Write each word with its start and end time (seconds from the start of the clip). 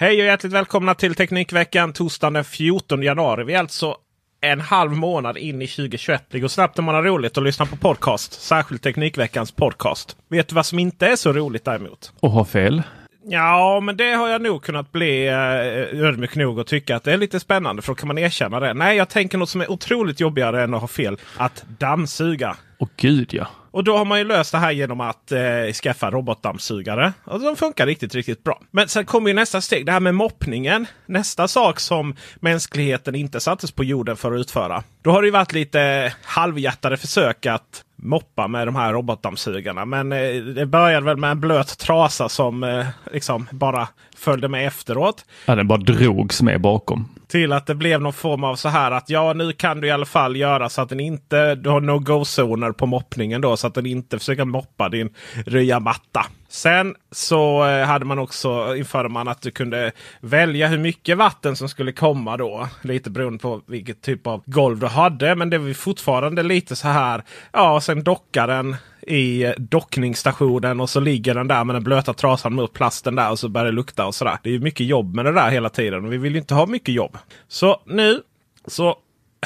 Hej 0.00 0.20
och 0.20 0.26
hjärtligt 0.26 0.52
välkomna 0.52 0.94
till 0.94 1.14
Teknikveckan 1.14 1.92
torsdagen 1.92 2.32
den 2.32 2.44
14 2.44 3.02
januari. 3.02 3.44
Vi 3.44 3.54
är 3.54 3.58
alltså 3.58 3.96
en 4.40 4.60
halv 4.60 4.92
månad 4.92 5.36
in 5.36 5.62
i 5.62 5.66
2021. 5.66 6.24
Det 6.30 6.40
går 6.40 6.48
snabbt 6.48 6.76
när 6.76 6.84
man 6.84 6.94
har 6.94 7.02
roligt 7.02 7.38
att 7.38 7.44
lyssna 7.44 7.66
på 7.66 7.76
podcast. 7.76 8.32
Särskilt 8.32 8.82
Teknikveckans 8.82 9.52
podcast. 9.52 10.16
Vet 10.28 10.48
du 10.48 10.54
vad 10.54 10.66
som 10.66 10.78
inte 10.78 11.06
är 11.06 11.16
så 11.16 11.32
roligt 11.32 11.64
däremot? 11.64 12.12
Och 12.20 12.30
ha 12.30 12.44
fel. 12.44 12.82
Ja, 13.24 13.80
men 13.80 13.96
det 13.96 14.12
har 14.12 14.28
jag 14.28 14.42
nog 14.42 14.62
kunnat 14.62 14.92
bli 14.92 15.26
eh, 15.26 16.04
ödmjuk 16.04 16.36
nog 16.36 16.58
och 16.58 16.66
tycka 16.66 16.96
att 16.96 17.04
det 17.04 17.12
är 17.12 17.18
lite 17.18 17.40
spännande. 17.40 17.82
För 17.82 17.92
då 17.92 17.94
kan 17.94 18.08
man 18.08 18.18
erkänna 18.18 18.60
det. 18.60 18.74
Nej, 18.74 18.96
jag 18.96 19.08
tänker 19.08 19.38
något 19.38 19.50
som 19.50 19.60
är 19.60 19.70
otroligt 19.70 20.20
jobbigare 20.20 20.62
än 20.62 20.74
att 20.74 20.80
ha 20.80 20.88
fel. 20.88 21.16
Att 21.36 21.64
dammsuga. 21.78 22.56
Och 22.78 22.90
gud 22.96 23.34
ja. 23.34 23.46
Och 23.70 23.84
då 23.84 23.96
har 23.96 24.04
man 24.04 24.18
ju 24.18 24.24
löst 24.24 24.52
det 24.52 24.58
här 24.58 24.70
genom 24.70 25.00
att 25.00 25.32
eh, 25.32 25.72
skaffa 25.82 26.10
robotdammsugare. 26.10 27.12
Och 27.24 27.40
de 27.40 27.56
funkar 27.56 27.86
riktigt, 27.86 28.14
riktigt 28.14 28.44
bra. 28.44 28.60
Men 28.70 28.88
sen 28.88 29.04
kommer 29.04 29.28
ju 29.28 29.34
nästa 29.34 29.60
steg. 29.60 29.86
Det 29.86 29.92
här 29.92 30.00
med 30.00 30.14
moppningen. 30.14 30.86
Nästa 31.06 31.48
sak 31.48 31.80
som 31.80 32.16
mänskligheten 32.40 33.14
inte 33.14 33.40
sattes 33.40 33.72
på 33.72 33.84
jorden 33.84 34.16
för 34.16 34.32
att 34.32 34.40
utföra. 34.40 34.82
Då 35.02 35.10
har 35.10 35.22
det 35.22 35.26
ju 35.26 35.32
varit 35.32 35.52
lite 35.52 36.12
halvhjärtade 36.22 36.96
försök 36.96 37.46
att 37.46 37.84
moppa 38.02 38.48
med 38.48 38.66
de 38.66 38.76
här 38.76 38.92
robotdammsugarna. 38.92 39.84
Men 39.84 40.12
eh, 40.12 40.34
det 40.34 40.66
började 40.66 41.06
väl 41.06 41.16
med 41.16 41.30
en 41.30 41.40
blöt 41.40 41.78
trasa 41.78 42.28
som 42.28 42.64
eh, 42.64 42.86
liksom 43.12 43.48
bara 43.50 43.88
följde 44.18 44.48
med 44.48 44.66
efteråt. 44.66 45.24
Ja, 45.46 45.54
den 45.54 45.68
bara 45.68 45.78
drogs 45.78 46.42
med 46.42 46.60
bakom. 46.60 47.08
Till 47.28 47.52
att 47.52 47.66
det 47.66 47.74
blev 47.74 48.00
någon 48.00 48.12
form 48.12 48.44
av 48.44 48.56
så 48.56 48.68
här 48.68 48.90
att 48.90 49.10
ja, 49.10 49.32
nu 49.32 49.52
kan 49.52 49.80
du 49.80 49.86
i 49.86 49.90
alla 49.90 50.06
fall 50.06 50.36
göra 50.36 50.68
så 50.68 50.82
att 50.82 50.88
den 50.88 51.00
inte, 51.00 51.54
du 51.54 51.70
har 51.70 51.80
no-go-zoner 51.80 52.72
på 52.72 52.86
moppningen 52.86 53.40
då. 53.40 53.56
Så 53.56 53.66
att 53.66 53.74
den 53.74 53.86
inte 53.86 54.18
försöker 54.18 54.44
moppa 54.44 54.88
din 54.88 55.10
rya 55.46 55.80
matta. 55.80 56.26
Sen 56.48 56.94
så 57.10 57.66
eh, 57.66 57.86
hade 57.86 58.04
man 58.04 58.18
också 58.18 58.76
införde 58.76 59.08
man 59.08 59.28
att 59.28 59.42
du 59.42 59.50
kunde 59.50 59.92
välja 60.20 60.68
hur 60.68 60.78
mycket 60.78 61.18
vatten 61.18 61.56
som 61.56 61.68
skulle 61.68 61.92
komma 61.92 62.36
då. 62.36 62.68
Lite 62.82 63.10
beroende 63.10 63.38
på 63.38 63.60
vilket 63.66 64.02
typ 64.02 64.26
av 64.26 64.42
golv 64.46 64.78
du 64.78 64.86
hade. 64.86 65.34
Men 65.34 65.50
det 65.50 65.58
var 65.58 65.72
fortfarande 65.72 66.42
lite 66.42 66.76
så 66.76 66.88
här. 66.88 67.22
Ja, 67.52 67.80
sen 67.80 68.04
dockar 68.04 68.46
den 68.46 68.76
i 69.08 69.54
dockningsstationen 69.58 70.80
och 70.80 70.90
så 70.90 71.00
ligger 71.00 71.34
den 71.34 71.48
där 71.48 71.64
med 71.64 71.74
den 71.74 71.84
blöta 71.84 72.14
trasan 72.14 72.58
upp 72.58 72.72
plasten 72.72 73.14
där 73.14 73.30
och 73.30 73.38
så 73.38 73.48
börjar 73.48 73.66
det 73.66 73.72
lukta 73.72 74.06
och 74.06 74.14
sådär. 74.14 74.38
Det 74.42 74.54
är 74.54 74.58
mycket 74.58 74.86
jobb 74.86 75.14
med 75.14 75.24
det 75.24 75.32
där 75.32 75.50
hela 75.50 75.68
tiden 75.68 76.04
och 76.04 76.12
vi 76.12 76.16
vill 76.16 76.32
ju 76.32 76.38
inte 76.38 76.54
ha 76.54 76.66
mycket 76.66 76.94
jobb. 76.94 77.18
Så 77.48 77.82
nu 77.86 78.22
så 78.66 78.96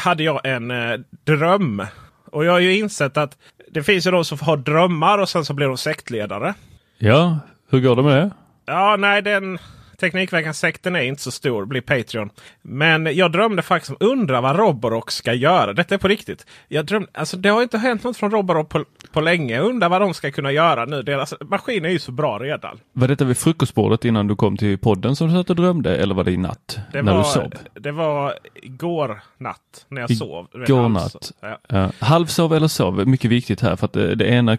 hade 0.00 0.22
jag 0.22 0.46
en 0.46 0.70
eh, 0.70 1.00
dröm. 1.24 1.86
Och 2.30 2.44
jag 2.44 2.52
har 2.52 2.60
ju 2.60 2.78
insett 2.78 3.16
att 3.16 3.38
det 3.70 3.82
finns 3.82 4.06
ju 4.06 4.10
de 4.10 4.24
som 4.24 4.38
har 4.38 4.56
drömmar 4.56 5.18
och 5.18 5.28
sen 5.28 5.44
så 5.44 5.54
blir 5.54 5.66
de 5.66 5.76
sektledare. 5.76 6.54
Ja, 6.98 7.38
hur 7.70 7.80
går 7.80 7.96
det 7.96 8.02
med 8.02 8.16
det? 8.16 8.30
Ja, 8.66 8.96
nej, 8.98 9.22
den 9.22 9.58
Teknikveckan-sekten 10.02 10.96
är 10.96 11.00
inte 11.02 11.22
så 11.22 11.30
stor, 11.30 11.64
blir 11.64 11.80
Patreon. 11.80 12.30
Men 12.62 13.16
jag 13.16 13.32
drömde 13.32 13.62
faktiskt 13.62 13.90
om, 13.90 13.96
undra 14.00 14.40
vad 14.40 14.56
Roborock 14.56 15.10
ska 15.10 15.32
göra. 15.34 15.72
Detta 15.72 15.94
är 15.94 15.98
på 15.98 16.08
riktigt. 16.08 16.46
Jag 16.68 16.86
drömde, 16.86 17.08
alltså 17.14 17.36
det 17.36 17.48
har 17.48 17.62
inte 17.62 17.78
hänt 17.78 18.04
något 18.04 18.16
från 18.16 18.30
Roborock 18.30 18.68
på, 18.68 18.84
på 19.12 19.20
länge. 19.20 19.54
Jag 19.54 19.64
undrar 19.64 19.88
vad 19.88 20.00
de 20.00 20.14
ska 20.14 20.30
kunna 20.30 20.52
göra 20.52 20.84
nu. 20.84 21.02
Deras 21.02 21.34
maskin 21.40 21.84
är 21.84 21.88
ju 21.88 21.98
så 21.98 22.12
bra 22.12 22.38
redan. 22.38 22.80
Var 22.92 23.08
detta 23.08 23.24
vid 23.24 23.36
frukostbordet 23.36 24.04
innan 24.04 24.26
du 24.26 24.36
kom 24.36 24.56
till 24.56 24.78
podden 24.78 25.16
som 25.16 25.28
du 25.28 25.34
satt 25.34 25.50
och 25.50 25.56
drömde 25.56 25.96
eller 25.96 26.14
var 26.14 26.24
det 26.24 26.32
i 26.32 26.36
natt? 26.36 26.78
Det 26.92 27.02
när 27.02 27.12
var, 27.12 27.18
du 27.18 27.24
sov? 27.24 27.52
Det 27.74 27.92
var 27.92 28.34
igår 28.62 29.22
natt 29.38 29.86
när 29.88 30.00
jag 30.00 30.10
I 30.10 30.14
sov. 30.16 30.46
Du 30.52 30.58
vet, 30.58 30.68
Går 30.68 30.80
halvsov. 30.82 31.02
natt. 31.02 31.32
Ja. 31.40 31.58
Ja. 31.68 31.90
Halvsov 32.06 32.54
eller 32.54 32.68
sov, 32.68 33.08
mycket 33.08 33.30
viktigt 33.30 33.60
här 33.60 33.76
för 33.76 33.86
att 33.86 33.92
det, 33.92 34.14
det 34.14 34.26
ena 34.26 34.56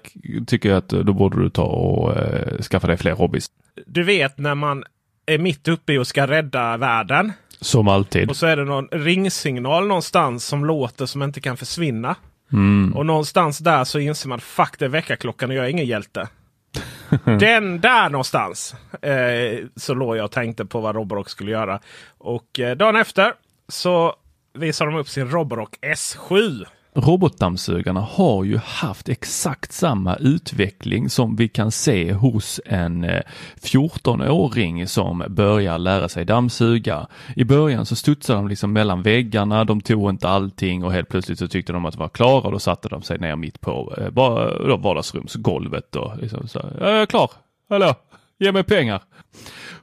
tycker 0.48 0.70
jag 0.70 0.78
att 0.78 0.90
då 0.90 1.14
borde 1.14 1.44
du 1.44 1.50
ta 1.50 1.64
och 1.64 2.18
eh, 2.18 2.58
skaffa 2.62 2.88
dig 2.88 2.98
fler 2.98 3.12
hobbys. 3.12 3.48
Du 3.86 4.04
vet 4.04 4.38
när 4.38 4.56
man 4.56 4.84
är 5.26 5.38
mitt 5.38 5.68
uppe 5.68 5.94
i 5.94 5.98
och 5.98 6.08
ska 6.08 6.28
rädda 6.28 6.78
världen. 6.78 7.34
Som 7.62 7.88
alltid. 7.88 8.30
Och 8.30 8.36
så 8.36 8.46
är 8.46 8.58
det 8.58 8.66
någon 8.66 8.88
ringsignal 8.92 9.88
någonstans 9.88 10.46
som 10.46 10.66
låter 10.66 11.06
som 11.06 11.24
inte 11.24 11.42
kan 11.42 11.58
försvinna. 11.58 12.16
Mm. 12.54 12.94
Och 12.94 13.06
någonstans 13.06 13.58
där 13.58 13.84
så 13.84 14.00
inser 14.00 14.30
man 14.30 14.40
fuck 14.40 14.80
det 14.80 14.86
är 14.86 14.90
väckarklockan 14.90 15.50
och 15.50 15.56
jag 15.56 15.66
är 15.66 15.70
ingen 15.70 15.86
hjälte. 15.86 16.28
Den 17.24 17.82
där 17.82 18.10
någonstans 18.10 18.76
eh, 19.02 19.66
så 19.76 19.94
låg 19.94 20.18
jag 20.18 20.26
och 20.26 20.32
tänkte 20.32 20.66
på 20.66 20.80
vad 20.80 20.96
Roborock 20.96 21.30
skulle 21.30 21.52
göra. 21.52 21.80
Och 22.18 22.60
eh, 22.60 22.76
dagen 22.76 22.96
efter 22.96 23.34
så 23.68 24.16
visar 24.54 24.86
de 24.86 24.96
upp 24.96 25.10
sin 25.10 25.30
Roborock 25.30 25.76
S7. 25.82 26.66
Robotdammsugarna 26.96 28.00
har 28.00 28.44
ju 28.44 28.58
haft 28.58 29.10
exakt 29.10 29.72
samma 29.72 30.16
utveckling 30.16 31.10
som 31.10 31.36
vi 31.36 31.48
kan 31.48 31.72
se 31.72 32.14
hos 32.14 32.62
en 32.66 33.04
eh, 33.04 33.22
14-åring 33.62 34.88
som 34.88 35.24
börjar 35.30 35.78
lära 35.78 36.10
sig 36.10 36.26
dammsuga. 36.26 37.08
I 37.36 37.44
början 37.44 37.86
så 37.86 37.96
studsade 37.96 38.40
de 38.40 38.48
liksom 38.48 38.74
mellan 38.74 39.02
väggarna, 39.02 39.64
de 39.64 39.82
tog 39.82 40.10
inte 40.10 40.30
allting 40.30 40.84
och 40.84 40.94
helt 40.94 41.10
plötsligt 41.10 41.40
så 41.40 41.48
tyckte 41.48 41.74
de 41.74 41.86
att 41.86 41.94
de 41.94 42.00
var 42.00 42.10
klara 42.10 42.42
och 42.42 42.52
då 42.52 42.60
satte 42.60 42.90
de 42.90 43.02
sig 43.02 43.18
ner 43.18 43.36
mitt 43.36 43.62
på 43.62 43.94
eh, 43.98 44.10
bara, 44.10 44.78
vardagsrumsgolvet 44.78 45.96
och 45.96 46.18
liksom 46.18 46.48
så, 46.48 46.60
här, 46.60 46.78
jag 46.80 47.02
är 47.02 47.06
klar, 47.06 47.32
hallå, 47.70 47.96
ge 48.40 48.52
mig 48.52 48.64
pengar. 48.64 49.02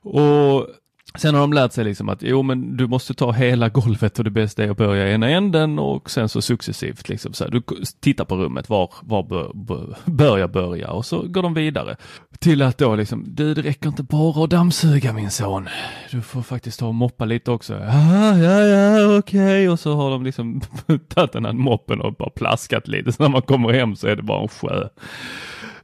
Och 0.03 0.67
Sen 1.19 1.35
har 1.35 1.41
de 1.41 1.53
lärt 1.53 1.73
sig 1.73 1.85
liksom 1.85 2.09
att 2.09 2.23
jo 2.23 2.43
men 2.43 2.77
du 2.77 2.87
måste 2.87 3.15
ta 3.15 3.33
hela 3.33 3.69
golvet 3.69 4.19
och 4.19 4.25
det 4.25 4.31
bästa 4.31 4.65
är 4.65 4.71
att 4.71 4.77
börja 4.77 5.09
i 5.09 5.13
ena 5.13 5.29
änden 5.29 5.79
och 5.79 6.11
sen 6.11 6.29
så 6.29 6.43
successivt 6.43 7.09
liksom 7.09 7.33
så 7.33 7.45
här, 7.45 7.51
du 7.51 7.63
tittar 8.01 8.25
på 8.25 8.37
rummet, 8.37 8.69
var, 8.69 8.93
var 9.03 9.23
bör, 9.23 9.51
bör, 9.55 9.97
bör 10.05 10.39
jag 10.39 10.51
börja 10.51 10.91
och 10.91 11.07
så 11.07 11.23
går 11.23 11.43
de 11.43 11.55
vidare. 11.55 11.97
Till 12.39 12.63
att 12.63 12.79
då 12.79 12.95
liksom, 12.95 13.25
du 13.27 13.55
det 13.55 13.63
räcker 13.63 13.89
inte 13.89 14.03
bara 14.03 14.45
att 14.45 14.51
dammsuga 14.51 15.13
min 15.13 15.31
son. 15.31 15.69
Du 16.11 16.23
får 16.23 16.43
faktiskt 16.43 16.81
ta 16.81 16.87
och 16.87 16.95
moppa 16.95 17.25
lite 17.25 17.51
också. 17.51 17.75
Ja, 17.75 18.37
ja, 18.39 18.61
ja, 18.61 19.19
okej. 19.19 19.69
Och 19.69 19.81
så 19.81 19.95
har 19.95 20.11
de 20.11 20.25
liksom 20.25 20.61
tagit 21.09 21.33
den 21.33 21.45
här 21.45 21.53
moppen 21.53 22.01
och 22.01 22.15
bara 22.15 22.31
plaskat 22.31 22.89
lite. 22.89 23.13
Så 23.13 23.23
när 23.23 23.31
man 23.31 23.43
kommer 23.43 23.73
hem 23.73 23.97
så 23.97 24.07
är 24.07 24.17
det 24.17 24.23
bara 24.23 24.43
en 24.43 24.49
sjö. 24.49 24.89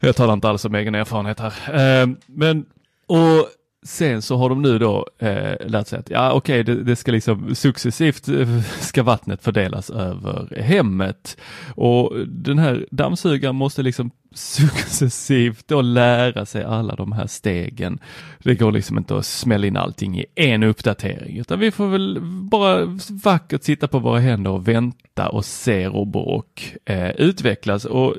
Jag 0.00 0.17
talar 0.17 0.34
inte 0.34 0.49
alls 0.49 0.64
om 0.64 0.75
egen 0.75 0.94
erfarenhet 0.94 1.40
här. 1.40 1.55
Eh, 2.02 2.08
men, 2.26 2.64
och 3.06 3.49
sen 3.87 4.23
så 4.23 4.37
har 4.37 4.49
de 4.49 4.62
nu 4.62 4.79
då 4.79 5.06
eh, 5.19 5.67
lärt 5.67 5.87
sig 5.87 5.99
att 5.99 6.11
ja 6.11 6.33
okej 6.33 6.61
okay, 6.61 6.75
det, 6.75 6.83
det, 6.83 6.97
ska 6.97 7.12
liksom 7.12 7.55
successivt 7.55 8.29
eh, 8.29 8.61
ska 8.81 9.03
vattnet 9.03 9.43
fördelas 9.43 9.91
över 9.91 10.61
hemmet 10.61 11.37
och 11.75 12.12
den 12.27 12.59
här 12.59 12.87
dammsugaren 12.91 13.56
måste 13.56 13.83
liksom 13.83 14.11
successivt 14.35 15.69
då 15.69 15.83
lära 15.83 16.47
sig 16.47 16.65
alla 16.65 16.94
de 16.94 17.12
här 17.12 17.27
stegen. 17.27 17.99
Det 18.38 18.55
går 18.55 18.73
liksom 18.73 18.99
inte 18.99 19.17
att 19.17 19.27
smälla 19.27 19.67
in 19.67 19.77
allting 19.77 20.19
i 20.19 20.27
en 20.35 20.62
uppdatering 20.62 21.38
utan 21.38 21.61
vi 21.61 21.71
får 21.71 21.87
väl 21.87 22.19
bara 22.50 22.99
vackert 23.11 23.62
sitta 23.62 23.88
på 23.88 23.99
våra 23.99 24.19
händer 24.19 24.50
och 24.50 24.69
vänta 24.69 25.29
och 25.29 25.44
se 25.44 25.87
Roborock 25.87 26.75
eh, 26.85 27.11
utvecklas 27.11 27.85
och 27.85 28.17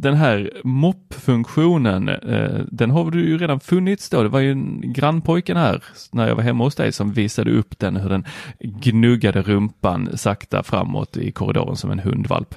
den 0.00 0.14
här 0.14 0.50
moppfunktionen, 0.64 2.08
eh, 2.08 2.60
den 2.70 2.90
har 2.90 3.12
ju 3.12 3.38
redan 3.38 3.60
funnits 3.60 4.10
då. 4.10 4.22
Det 4.22 4.28
var 4.28 4.40
ju 4.40 4.54
grannpojken 4.82 5.56
här 5.56 5.84
när 6.12 6.28
jag 6.28 6.34
var 6.34 6.42
hemma 6.42 6.64
hos 6.64 6.74
dig 6.74 6.92
som 6.92 7.12
visade 7.12 7.50
upp 7.50 7.78
den, 7.78 7.96
hur 7.96 8.08
den 8.08 8.24
gnuggade 8.58 9.42
rumpan 9.42 10.18
sakta 10.18 10.62
framåt 10.62 11.16
i 11.16 11.32
korridoren 11.32 11.76
som 11.76 11.90
en 11.90 11.98
hundvalp. 11.98 12.54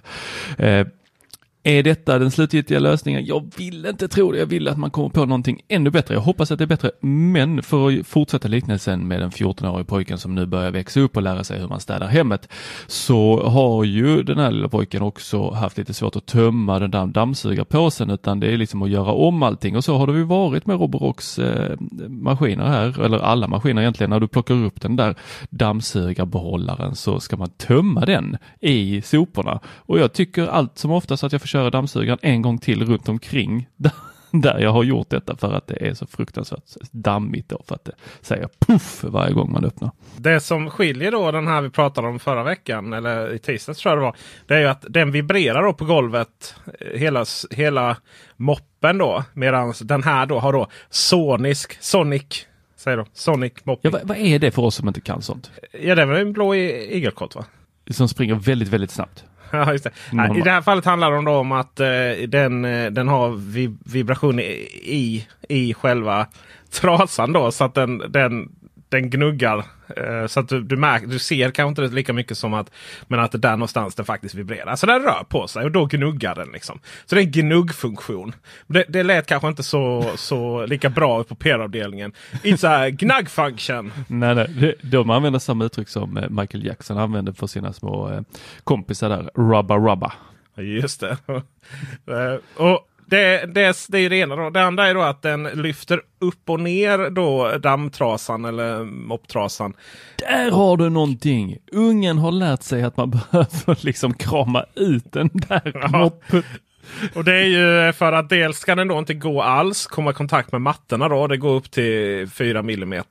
Eh, 0.57 0.87
är 1.63 1.83
detta 1.83 2.19
den 2.19 2.31
slutgiltiga 2.31 2.79
lösningen? 2.79 3.25
Jag 3.25 3.51
vill 3.57 3.85
inte 3.85 4.07
tro 4.07 4.31
det. 4.31 4.39
Jag 4.39 4.45
vill 4.45 4.67
att 4.67 4.77
man 4.77 4.91
kommer 4.91 5.09
på 5.09 5.25
någonting 5.25 5.61
ännu 5.67 5.89
bättre. 5.89 6.13
Jag 6.13 6.21
hoppas 6.21 6.51
att 6.51 6.57
det 6.57 6.63
är 6.63 6.67
bättre. 6.67 6.91
Men 7.01 7.63
för 7.63 7.99
att 7.99 8.07
fortsätta 8.07 8.47
liknelsen 8.47 9.07
med 9.07 9.19
den 9.19 9.31
14-årige 9.31 9.85
pojken 9.85 10.17
som 10.17 10.35
nu 10.35 10.45
börjar 10.45 10.71
växa 10.71 10.99
upp 10.99 11.17
och 11.17 11.23
lära 11.23 11.43
sig 11.43 11.59
hur 11.59 11.67
man 11.67 11.79
städar 11.79 12.07
hemmet 12.07 12.49
så 12.87 13.47
har 13.47 13.83
ju 13.83 14.23
den 14.23 14.37
här 14.37 14.51
lilla 14.51 14.69
pojken 14.69 15.01
också 15.01 15.51
haft 15.51 15.77
lite 15.77 15.93
svårt 15.93 16.15
att 16.15 16.25
tömma 16.25 16.79
den 16.79 16.91
där 16.91 17.05
dammsugarpåsen 17.05 18.09
utan 18.09 18.39
det 18.39 18.53
är 18.53 18.57
liksom 18.57 18.81
att 18.81 18.89
göra 18.89 19.11
om 19.11 19.43
allting 19.43 19.77
och 19.77 19.83
så 19.83 19.97
har 19.97 20.07
det 20.07 20.13
ju 20.13 20.23
varit 20.23 20.65
med 20.65 20.79
Roborox 20.79 21.39
eh, 21.39 21.77
maskiner 22.07 22.65
här, 22.65 23.01
eller 23.01 23.19
alla 23.19 23.47
maskiner 23.47 23.81
egentligen. 23.81 24.09
När 24.09 24.19
du 24.19 24.27
plockar 24.27 24.55
upp 24.55 24.81
den 24.81 24.95
där 24.95 25.15
dammsugarbehållaren 25.49 26.95
så 26.95 27.19
ska 27.19 27.37
man 27.37 27.49
tömma 27.49 28.05
den 28.05 28.37
i 28.61 29.01
soporna 29.01 29.59
och 29.65 29.99
jag 29.99 30.13
tycker 30.13 30.47
allt 30.47 30.77
som 30.77 30.91
oftast 30.91 31.23
att 31.23 31.31
jag 31.31 31.41
köra 31.53 31.69
dammsugaren 31.69 32.19
en 32.21 32.41
gång 32.41 32.57
till 32.57 32.85
runt 32.85 33.09
omkring 33.09 33.67
där 34.31 34.59
jag 34.59 34.69
har 34.69 34.83
gjort 34.83 35.09
detta 35.09 35.35
för 35.35 35.53
att 35.53 35.67
det 35.67 35.87
är 35.87 35.93
så 35.93 36.07
fruktansvärt 36.07 36.63
dammigt 36.91 37.49
då 37.49 37.61
för 37.67 37.75
att 37.75 37.85
det 37.85 37.91
säger 38.21 38.49
puff 38.59 39.03
varje 39.03 39.33
gång 39.33 39.51
man 39.51 39.65
öppnar. 39.65 39.91
Det 40.17 40.39
som 40.39 40.69
skiljer 40.69 41.11
då 41.11 41.31
den 41.31 41.47
här 41.47 41.61
vi 41.61 41.69
pratade 41.69 42.07
om 42.07 42.19
förra 42.19 42.43
veckan 42.43 42.93
eller 42.93 43.33
i 43.33 43.39
tisdags 43.39 43.79
tror 43.79 43.91
jag 43.91 43.97
det 43.97 44.03
var. 44.03 44.15
Det 44.47 44.55
är 44.55 44.59
ju 44.59 44.67
att 44.67 44.85
den 44.89 45.11
vibrerar 45.11 45.63
då 45.63 45.73
på 45.73 45.85
golvet 45.85 46.55
eh, 46.79 46.99
hela, 46.99 47.25
hela 47.51 47.97
moppen 48.37 48.97
då. 48.97 49.23
Medan 49.33 49.73
den 49.81 50.03
här 50.03 50.25
då 50.25 50.39
har 50.39 50.53
då 50.53 50.67
sonisk, 50.89 51.77
sonic 51.81 52.45
Säger 52.75 52.97
då. 52.97 53.05
Sonic 53.13 53.53
mopping. 53.63 53.91
Ja, 53.91 53.99
vad, 53.99 54.07
vad, 54.07 54.17
är 54.17 54.39
det 54.39 54.51
för 54.51 54.61
oss 54.61 54.75
som 54.75 54.87
inte 54.87 55.01
kan 55.01 55.21
sånt? 55.21 55.51
Ja 55.81 55.95
det 55.95 56.01
är 56.01 56.05
väl 56.05 56.21
en 56.21 56.33
blå 56.33 56.55
igelkott 56.55 57.35
va? 57.35 57.45
Som 57.89 58.09
springer 58.09 58.35
väldigt, 58.35 58.69
väldigt 58.69 58.91
snabbt. 58.91 59.25
Ja, 59.57 59.71
just 59.71 59.83
det. 59.83 59.91
I 60.37 60.41
det 60.41 60.51
här 60.51 60.61
fallet 60.61 60.85
handlar 60.85 61.11
det 61.11 61.31
om 61.31 61.51
att 61.51 61.79
eh, 61.79 61.87
den, 62.27 62.65
eh, 62.65 62.91
den 62.91 63.07
har 63.07 63.29
vib 63.29 63.77
vibration 63.85 64.39
i, 64.39 65.27
i 65.49 65.73
själva 65.73 66.27
trasan 66.81 67.33
då. 67.33 67.51
Så 67.51 67.63
att 67.63 67.73
den, 67.73 67.97
den, 68.11 68.49
den 68.89 69.09
gnuggar. 69.09 69.65
Eh, 69.97 70.27
så 70.27 70.39
att 70.39 70.49
du, 70.49 70.61
du, 70.61 70.75
märker, 70.75 71.07
du 71.07 71.19
ser 71.19 71.51
kanske 71.51 71.81
inte 71.81 71.95
lika 71.95 72.13
mycket 72.13 72.37
som 72.37 72.53
att 72.53 72.71
men 73.07 73.19
att 73.19 73.31
det 73.31 73.37
där 73.37 73.51
någonstans 73.51 73.95
det 73.95 74.03
faktiskt 74.03 74.35
vibrerar. 74.35 74.75
Så 74.75 74.85
den 74.85 75.01
rör 75.01 75.23
på 75.29 75.47
sig 75.47 75.65
och 75.65 75.71
då 75.71 75.85
gnuggar 75.85 76.35
den. 76.35 76.49
liksom. 76.51 76.79
Så 77.05 77.15
det 77.15 77.21
är 77.21 77.25
en 77.25 77.31
gnuggfunktion. 77.31 78.35
Det, 78.67 78.85
det 78.89 79.03
lät 79.03 79.27
kanske 79.27 79.47
inte 79.47 79.63
så, 79.63 80.11
så 80.15 80.65
lika 80.65 80.89
bra 80.89 81.23
på 81.23 81.35
PR-avdelningen. 81.35 82.13
It's 82.43 82.67
a 82.67 82.89
gnug 82.89 83.29
function. 83.29 83.91
nej, 84.07 84.35
nej. 84.35 84.75
De 84.81 85.09
använder 85.09 85.39
samma 85.39 85.65
uttryck 85.65 85.89
som 85.89 86.17
eh, 86.17 86.29
Michael 86.29 86.65
Jackson 86.65 86.97
använde 86.97 87.33
för 87.33 87.47
sina 87.47 87.73
små 87.73 88.11
eh, 88.11 88.21
kompisar 88.63 89.09
där. 89.09 89.31
Rubba 89.35 89.77
rubba. 89.77 90.13
Just 90.57 90.99
det. 90.99 91.17
och 92.55 92.87
det, 93.05 93.45
det, 93.53 93.85
det 93.89 93.99
är 93.99 94.09
det 94.09 94.17
ena. 94.17 94.35
Då. 94.35 94.49
Det 94.49 94.63
andra 94.63 94.87
är 94.87 94.93
då 94.93 95.01
att 95.01 95.21
den 95.21 95.43
lyfter 95.43 96.01
upp 96.19 96.49
och 96.49 96.59
ner 96.59 97.09
då 97.09 97.57
dammtrasan 97.57 98.45
eller 98.45 98.83
mopptrasan. 98.83 99.73
Där 100.15 100.51
har 100.51 100.77
du 100.77 100.89
någonting! 100.89 101.57
Ungen 101.71 102.17
har 102.17 102.31
lärt 102.31 102.63
sig 102.63 102.83
att 102.83 102.97
man 102.97 103.09
behöver 103.31 103.85
liksom 103.85 104.13
krama 104.13 104.65
ut 104.75 105.11
den 105.11 105.29
där 105.33 105.71
ja. 105.73 105.87
moppen. 105.87 106.43
Och 107.15 107.23
det 107.23 107.35
är 107.35 107.45
ju 107.45 107.93
för 107.93 108.11
att 108.11 108.29
dels 108.29 108.57
ska 108.57 108.75
den 108.75 108.87
då 108.87 108.99
inte 108.99 109.13
gå 109.13 109.41
alls, 109.41 109.87
komma 109.87 110.11
i 110.11 110.13
kontakt 110.13 110.51
med 110.51 110.61
mattorna 110.61 111.09
då. 111.09 111.27
Det 111.27 111.37
går 111.37 111.55
upp 111.55 111.71
till 111.71 112.29
4 112.29 112.59
mm 112.59 113.03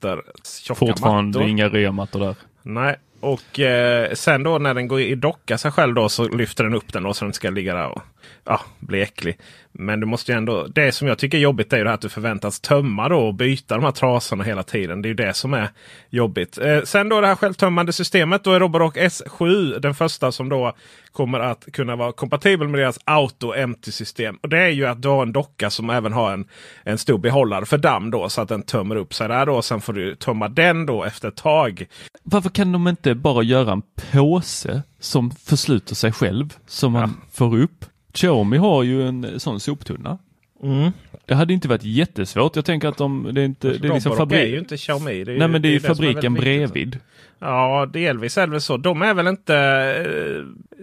tjocka 0.62 0.78
Fortfarande 0.78 1.38
mattor. 1.38 1.50
inga 1.50 1.68
reamattor 1.68 2.20
där. 2.20 2.34
Nej, 2.62 2.96
och 3.20 3.60
eh, 3.60 4.12
sen 4.12 4.42
då 4.42 4.58
när 4.58 4.74
den 4.74 4.88
går 4.88 5.00
i 5.00 5.14
docka 5.14 5.58
sig 5.58 5.70
själv 5.70 5.94
då 5.94 6.08
så 6.08 6.28
lyfter 6.28 6.64
den 6.64 6.74
upp 6.74 6.92
den 6.92 7.02
då 7.02 7.14
så 7.14 7.24
den 7.24 7.34
ska 7.34 7.50
ligga 7.50 7.74
där 7.74 7.88
och 7.88 8.02
ja, 8.44 8.60
bli 8.78 9.02
äcklig. 9.02 9.38
Men 9.72 10.00
du 10.00 10.06
måste 10.06 10.32
ju 10.32 10.38
ändå, 10.38 10.66
det 10.66 10.92
som 10.92 11.08
jag 11.08 11.18
tycker 11.18 11.38
är 11.38 11.42
jobbigt 11.42 11.72
är 11.72 11.76
ju 11.76 11.84
det 11.84 11.90
här 11.90 11.94
att 11.94 12.00
du 12.00 12.08
förväntas 12.08 12.60
tömma 12.60 13.08
då 13.08 13.18
och 13.18 13.34
byta 13.34 13.74
de 13.74 13.84
här 13.84 13.92
trasorna 13.92 14.44
hela 14.44 14.62
tiden. 14.62 15.02
Det 15.02 15.06
är 15.06 15.10
ju 15.10 15.14
det 15.14 15.34
som 15.34 15.54
är 15.54 15.68
jobbigt. 16.10 16.58
Eh, 16.58 16.82
sen 16.82 17.08
då 17.08 17.20
det 17.20 17.26
här 17.26 17.34
självtömmande 17.34 17.92
systemet. 17.92 18.44
Då 18.44 18.52
är 18.52 18.60
Roborock 18.60 18.96
S7 18.96 19.78
den 19.78 19.94
första 19.94 20.32
som 20.32 20.48
då 20.48 20.72
kommer 21.12 21.40
att 21.40 21.66
kunna 21.72 21.96
vara 21.96 22.12
kompatibel 22.12 22.68
med 22.68 22.80
deras 22.80 22.98
Auto 23.04 23.54
Empty 23.54 23.92
system. 23.92 24.38
Och 24.42 24.48
det 24.48 24.58
är 24.58 24.68
ju 24.68 24.86
att 24.86 25.02
du 25.02 25.08
har 25.08 25.22
en 25.22 25.32
docka 25.32 25.70
som 25.70 25.90
även 25.90 26.12
har 26.12 26.32
en, 26.32 26.48
en 26.84 26.98
stor 26.98 27.18
behållare 27.18 27.66
för 27.66 27.78
damm 27.78 28.10
då 28.10 28.28
så 28.28 28.40
att 28.40 28.48
den 28.48 28.62
tömmer 28.62 28.96
upp 28.96 29.14
sig 29.14 29.28
där 29.28 29.46
då. 29.46 29.62
Sen 29.62 29.80
får 29.80 29.92
du 29.92 30.14
tömma 30.14 30.48
den 30.48 30.86
då 30.86 31.04
efter 31.04 31.28
ett 31.28 31.36
tag. 31.36 31.86
Varför 32.22 32.50
kan 32.50 32.72
de 32.72 32.88
inte 32.88 33.14
bara 33.14 33.42
göra 33.42 33.72
en 33.72 33.82
påse 34.12 34.82
som 35.00 35.30
försluter 35.30 35.94
sig 35.94 36.12
själv 36.12 36.54
som 36.66 36.92
man 36.92 37.18
ja. 37.20 37.28
får 37.32 37.58
upp? 37.58 37.84
Xiaomi 38.12 38.56
har 38.56 38.82
ju 38.82 39.08
en 39.08 39.40
sån 39.40 39.60
soptunna. 39.60 40.18
Mm. 40.62 40.90
Det 41.26 41.34
hade 41.34 41.52
inte 41.52 41.68
varit 41.68 41.84
jättesvårt. 41.84 42.56
Jag 42.56 42.64
tänker 42.64 42.88
att 42.88 42.96
de, 42.96 43.30
det 43.32 43.40
är 43.40 43.44
inte... 43.44 43.68
Det 43.68 43.88
är 43.88 43.94
liksom 43.94 44.16
fabrik... 44.16 44.40
är 44.40 44.46
ju 44.46 44.58
inte 44.58 44.76
Xiaomi. 44.76 45.24
Det 45.24 45.32
är 45.32 45.38
Nej 45.38 45.48
men 45.48 45.62
det 45.62 45.68
är 45.68 45.72
ju 45.72 45.80
fabriken 45.80 46.34
bredvid. 46.34 46.98
Ja, 47.38 47.90
delvis 47.92 48.38
är 48.38 48.46
det 48.46 48.50
väl 48.50 48.60
så. 48.60 48.76
De 48.76 49.02
är 49.02 49.14
väl 49.14 49.26
inte... 49.26 49.54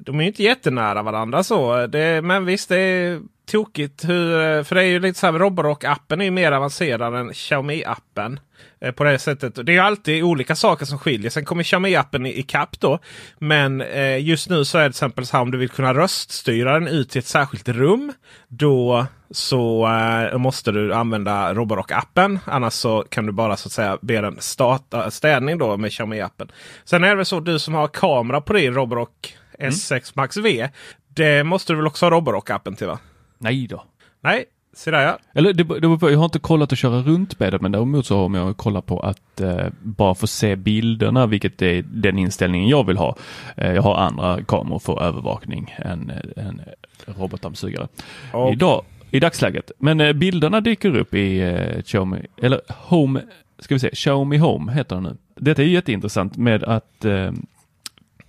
De 0.01 0.19
är 0.19 0.23
inte 0.23 0.43
jättenära 0.43 1.03
varandra 1.03 1.43
så. 1.43 1.87
Det, 1.87 2.21
men 2.21 2.45
visst, 2.45 2.69
det 2.69 2.79
är 2.79 3.19
tokigt. 3.51 4.09
Hur, 4.09 4.41
eh, 4.41 4.63
för 4.63 4.75
det 4.75 4.81
är 4.81 4.85
ju 4.85 4.99
lite 4.99 5.19
så 5.19 5.27
här, 5.27 5.33
Roborock-appen 5.33 6.19
är 6.19 6.23
ju 6.23 6.31
mer 6.31 6.51
avancerad 6.51 7.15
än 7.15 7.31
Xiaomi-appen. 7.31 8.39
Eh, 8.81 8.91
på 8.91 9.03
det 9.03 9.19
sättet. 9.19 9.65
Det 9.65 9.75
är 9.75 9.81
alltid 9.81 10.23
olika 10.23 10.55
saker 10.55 10.85
som 10.85 10.99
skiljer. 10.99 11.29
Sen 11.29 11.45
kommer 11.45 11.63
Xiaomi-appen 11.63 12.27
i, 12.27 12.43
kapp 12.43 12.79
då. 12.79 12.99
Men 13.39 13.81
eh, 13.81 14.23
just 14.25 14.49
nu 14.49 14.65
så 14.65 14.77
är 14.77 14.83
det 14.83 14.89
till 14.89 14.91
exempel 14.91 15.25
så 15.25 15.37
här 15.37 15.41
om 15.41 15.51
du 15.51 15.57
vill 15.57 15.69
kunna 15.69 15.93
röststyra 15.93 16.73
den 16.73 16.87
ut 16.87 17.09
till 17.09 17.19
ett 17.19 17.25
särskilt 17.25 17.69
rum. 17.69 18.13
Då 18.47 19.05
så 19.31 19.87
eh, 19.87 20.37
måste 20.37 20.71
du 20.71 20.93
använda 20.93 21.53
Roborock-appen. 21.53 22.39
Annars 22.45 22.73
så 22.73 23.05
kan 23.09 23.25
du 23.25 23.31
bara 23.31 23.57
så 23.57 23.67
att 23.67 23.71
säga 23.71 23.97
be 24.01 24.21
den 24.21 24.37
starta 24.39 25.11
städning 25.11 25.57
då 25.57 25.77
med 25.77 25.91
Xiaomi-appen. 25.91 26.49
Sen 26.83 27.03
är 27.03 27.09
det 27.09 27.15
väl 27.15 27.25
så 27.25 27.39
du 27.39 27.59
som 27.59 27.73
har 27.73 27.87
kamera 27.87 28.41
på 28.41 28.53
din 28.53 28.73
Roborock 28.73 29.37
S6 29.59 29.91
mm. 29.91 30.03
Max 30.13 30.37
V. 30.37 30.69
Det 31.15 31.43
måste 31.43 31.73
du 31.73 31.77
väl 31.77 31.87
också 31.87 32.05
ha 32.05 32.11
Roborock-appen 32.11 32.75
till 32.75 32.87
va? 32.87 32.99
Nej 33.39 33.67
då. 33.67 33.83
Nej, 34.21 34.45
Se 34.73 34.91
där 34.91 35.01
ja. 35.01 35.17
Eller 35.33 35.53
det, 35.53 35.63
det, 35.63 36.11
jag 36.11 36.17
har 36.17 36.25
inte 36.25 36.39
kollat 36.39 36.71
att 36.71 36.77
köra 36.77 37.01
runt 37.01 37.39
med 37.39 37.53
det 37.53 37.59
men 37.61 37.71
däremot 37.71 38.05
så 38.05 38.27
har 38.27 38.37
jag 38.37 38.57
kollat 38.57 38.85
på 38.85 38.99
att 38.99 39.41
eh, 39.41 39.67
bara 39.81 40.15
få 40.15 40.27
se 40.27 40.55
bilderna 40.55 41.25
vilket 41.25 41.61
är 41.61 41.83
den 41.87 42.17
inställningen 42.17 42.67
jag 42.67 42.87
vill 42.87 42.97
ha. 42.97 43.15
Eh, 43.57 43.73
jag 43.73 43.81
har 43.81 43.95
andra 43.95 44.43
kameror 44.43 44.79
för 44.79 45.03
övervakning 45.03 45.75
än, 45.77 46.11
en 46.35 46.61
robotdammsugare. 47.05 47.87
Okay. 48.33 48.53
Idag, 48.53 48.83
I 49.11 49.19
dagsläget. 49.19 49.71
Men 49.77 50.01
eh, 50.01 50.13
bilderna 50.13 50.61
dyker 50.61 50.97
upp 50.97 51.13
i 51.13 51.39
eh, 51.39 51.81
Xiaomi, 51.81 52.25
eller 52.41 52.61
Home, 52.69 53.21
ska 53.59 53.75
vi 53.75 53.79
se, 53.79 53.89
Xiaomi 53.89 54.37
Home 54.37 54.73
heter 54.73 54.95
den 54.95 55.03
nu. 55.03 55.17
Detta 55.35 55.61
är 55.61 55.67
jätteintressant 55.67 56.37
med 56.37 56.63
att 56.63 57.05
eh, 57.05 57.31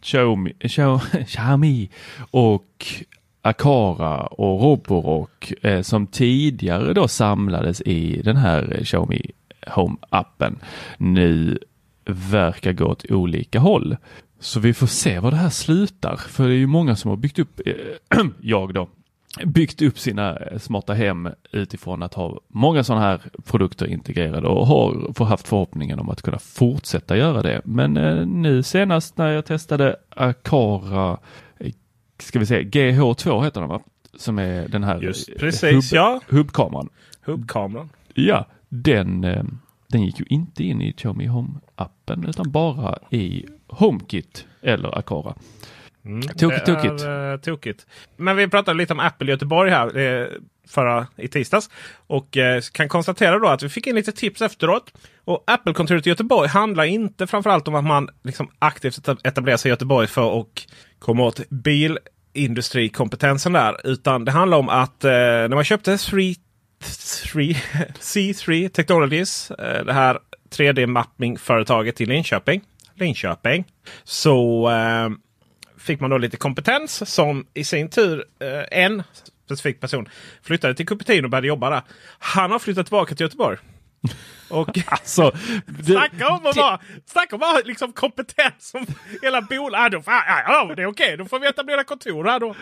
Xiaomi, 0.00 0.52
Xiaomi 1.26 1.90
och 2.30 2.86
Akara 3.42 4.26
och 4.26 4.62
Roborock 4.62 5.52
eh, 5.62 5.82
som 5.82 6.06
tidigare 6.06 6.92
då 6.92 7.08
samlades 7.08 7.80
i 7.80 8.22
den 8.22 8.36
här 8.36 8.76
eh, 8.76 8.84
Xiaomi 8.84 9.30
Home-appen 9.66 10.56
nu 10.98 11.58
verkar 12.04 12.72
gå 12.72 12.84
åt 12.84 13.10
olika 13.10 13.58
håll. 13.58 13.96
Så 14.40 14.60
vi 14.60 14.74
får 14.74 14.86
se 14.86 15.18
var 15.18 15.30
det 15.30 15.36
här 15.36 15.50
slutar, 15.50 16.16
för 16.16 16.48
det 16.48 16.54
är 16.54 16.58
ju 16.58 16.66
många 16.66 16.96
som 16.96 17.08
har 17.08 17.16
byggt 17.16 17.38
upp, 17.38 17.60
eh, 17.66 18.18
jag 18.40 18.74
då, 18.74 18.88
byggt 19.44 19.82
upp 19.82 19.98
sina 19.98 20.36
eh, 20.36 20.58
smarta 20.58 20.94
hem 20.94 21.28
utifrån 21.52 22.02
att 22.02 22.14
ha 22.14 22.40
många 22.48 22.84
sådana 22.84 23.04
här 23.04 23.20
produkter 23.44 23.86
integrerade 23.86 24.48
och 24.48 24.66
har 24.66 25.24
haft 25.24 25.48
förhoppningen 25.48 25.98
om 25.98 26.10
att 26.10 26.22
kunna 26.22 26.38
fortsätta 26.38 27.16
göra 27.16 27.42
det. 27.42 27.60
Men 27.64 27.96
eh, 27.96 28.26
nu 28.26 28.62
senast 28.62 29.18
när 29.18 29.28
jag 29.28 29.44
testade 29.44 29.96
Akara 30.08 31.18
ska 32.20 32.38
vi 32.38 32.46
se, 32.46 32.62
GH2 32.62 33.44
heter 33.44 33.60
den 33.60 33.68
va? 33.68 33.80
Som 34.14 34.38
är 34.38 34.68
den 34.68 34.84
här 34.84 35.00
Just, 35.00 35.36
precis, 35.38 35.92
hub, 35.92 35.96
ja. 35.96 36.20
hubbkameran. 36.28 36.88
Hubbkameran. 37.24 37.88
Ja, 38.14 38.46
den, 38.68 39.24
eh, 39.24 39.44
den 39.88 40.02
gick 40.02 40.20
ju 40.20 40.26
inte 40.28 40.64
in 40.64 40.82
i 40.82 40.92
Xiaomi 40.92 41.26
Home-appen 41.28 42.28
utan 42.28 42.50
bara 42.50 42.98
i 43.10 43.46
HomeKit 43.68 44.46
eller 44.62 44.98
Acora. 44.98 45.34
Mm, 46.04 46.22
Tokigt, 46.22 46.66
tokigt. 46.66 47.04
Eh, 47.04 47.36
tokigt. 47.36 47.86
Men 48.16 48.36
vi 48.36 48.48
pratade 48.48 48.78
lite 48.78 48.92
om 48.92 49.00
Apple 49.00 49.30
Göteborg 49.30 49.70
här 49.70 49.98
eh, 49.98 50.26
förra 50.70 51.06
i 51.16 51.28
tisdags. 51.28 51.70
Och 52.06 52.36
eh, 52.36 52.62
kan 52.72 52.88
konstatera 52.88 53.38
då 53.38 53.48
att 53.48 53.62
vi 53.62 53.68
fick 53.68 53.86
in 53.86 53.94
lite 53.94 54.12
tips 54.12 54.42
efteråt. 54.42 54.92
Och 55.24 55.44
Apple-kontoret 55.46 56.06
i 56.06 56.10
Göteborg 56.10 56.48
handlar 56.48 56.84
inte 56.84 57.26
framförallt 57.26 57.68
om 57.68 57.74
att 57.74 57.84
man 57.84 58.08
liksom 58.22 58.50
aktivt 58.58 59.08
etablerar 59.24 59.56
sig 59.56 59.68
i 59.68 59.72
Göteborg 59.72 60.06
för 60.06 60.40
att 60.40 60.46
komma 60.98 61.24
åt 61.24 61.48
bilindustrikompetensen 61.48 63.52
där. 63.52 63.86
Utan 63.86 64.24
det 64.24 64.32
handlar 64.32 64.58
om 64.58 64.68
att 64.68 65.04
eh, 65.04 65.10
när 65.10 65.54
man 65.54 65.64
köpte 65.64 65.98
3, 65.98 66.34
3, 67.32 67.56
C3 68.00 68.68
Technologies, 68.68 69.50
eh, 69.50 69.84
det 69.84 69.92
här 69.92 70.18
3D-mapping-företaget 70.50 72.00
i 72.00 72.06
Linköping. 72.06 72.60
Linköping. 72.94 73.64
Så 74.04 74.70
eh, 74.70 75.08
fick 75.78 76.00
man 76.00 76.10
då 76.10 76.18
lite 76.18 76.36
kompetens 76.36 77.10
som 77.10 77.46
i 77.54 77.64
sin 77.64 77.88
tur 77.88 78.24
eh, 78.40 78.84
en 78.84 79.02
specifik 79.50 79.80
person 79.80 80.08
flyttade 80.42 80.74
till 80.74 80.86
Cupertino 80.86 81.24
och 81.26 81.30
började 81.30 81.46
jobba 81.46 81.70
där. 81.70 81.82
Han 82.18 82.50
har 82.50 82.58
flyttat 82.58 82.86
tillbaka 82.86 83.14
till 83.14 83.24
Göteborg. 83.24 83.58
Och 84.50 84.78
Alltså, 84.86 85.32
det, 85.66 85.84
snacka 85.92 86.28
om 86.28 86.46
att 86.46 86.56
vara, 86.56 86.80
snacka 87.06 87.36
om 87.36 87.42
att 87.42 87.66
liksom 87.66 87.92
kompetens 87.92 88.54
som 88.70 88.86
hela 89.22 89.42
bolaget. 89.42 90.02
Ja, 90.06 90.22
ja, 90.26 90.42
ja, 90.68 90.74
det 90.74 90.82
är 90.82 90.86
okej, 90.86 91.16
då 91.16 91.24
får 91.24 91.38
vi 91.38 91.46
etablera 91.46 91.84
kontor 91.84 92.24
här 92.24 92.40
då. 92.40 92.54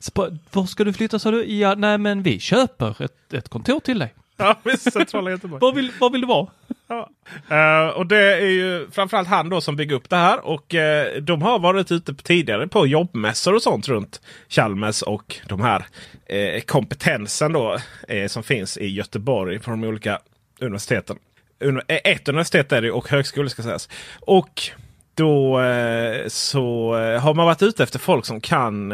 Sp- 0.00 0.38
var 0.52 0.66
ska 0.66 0.84
du 0.84 0.92
flytta 0.92 1.18
sa 1.18 1.30
du? 1.30 1.44
Ja, 1.44 1.74
nej 1.74 1.98
men 1.98 2.22
vi 2.22 2.40
köper 2.40 3.02
ett, 3.02 3.32
ett 3.32 3.48
kontor 3.48 3.80
till 3.80 3.98
dig. 3.98 4.14
Ja, 4.36 4.56
centrala 4.78 5.30
Göteborg. 5.30 5.60
Var 5.60 5.72
vill, 5.72 5.92
var 6.00 6.10
vill 6.10 6.20
du 6.20 6.26
vara? 6.26 6.46
Ja. 6.90 7.10
Uh, 7.50 7.96
och 7.96 8.06
det 8.06 8.36
är 8.36 8.46
ju 8.46 8.90
framförallt 8.90 9.28
han 9.28 9.48
då 9.48 9.60
som 9.60 9.76
bygger 9.76 9.96
upp 9.96 10.10
det 10.10 10.16
här. 10.16 10.46
Och 10.46 10.74
uh, 10.74 11.22
de 11.22 11.42
har 11.42 11.58
varit 11.58 11.92
ute 11.92 12.14
tidigare 12.14 12.68
på 12.68 12.86
jobbmässor 12.86 13.54
och 13.54 13.62
sånt 13.62 13.88
runt 13.88 14.20
Chalmers 14.48 15.02
och 15.02 15.36
de 15.48 15.60
här 15.60 15.86
uh, 16.32 16.60
kompetensen 16.60 17.52
då 17.52 17.78
som 18.28 18.42
finns 18.42 18.78
i 18.78 18.86
Göteborg 18.86 19.58
på 19.58 19.70
de 19.70 19.84
olika 19.84 20.18
universiteten. 20.60 21.18
Un- 21.60 21.82
ett 21.88 22.28
universitet 22.28 22.72
är 22.72 22.82
det 22.82 22.90
och 22.90 23.08
högskolor 23.08 23.48
ska 23.48 23.62
sägas. 23.62 23.88
Och 24.20 24.62
då 25.14 25.60
så 26.26 26.94
har 27.20 27.34
man 27.34 27.46
varit 27.46 27.62
ute 27.62 27.82
efter 27.82 27.98
folk 27.98 28.26
som 28.26 28.40
kan 28.40 28.92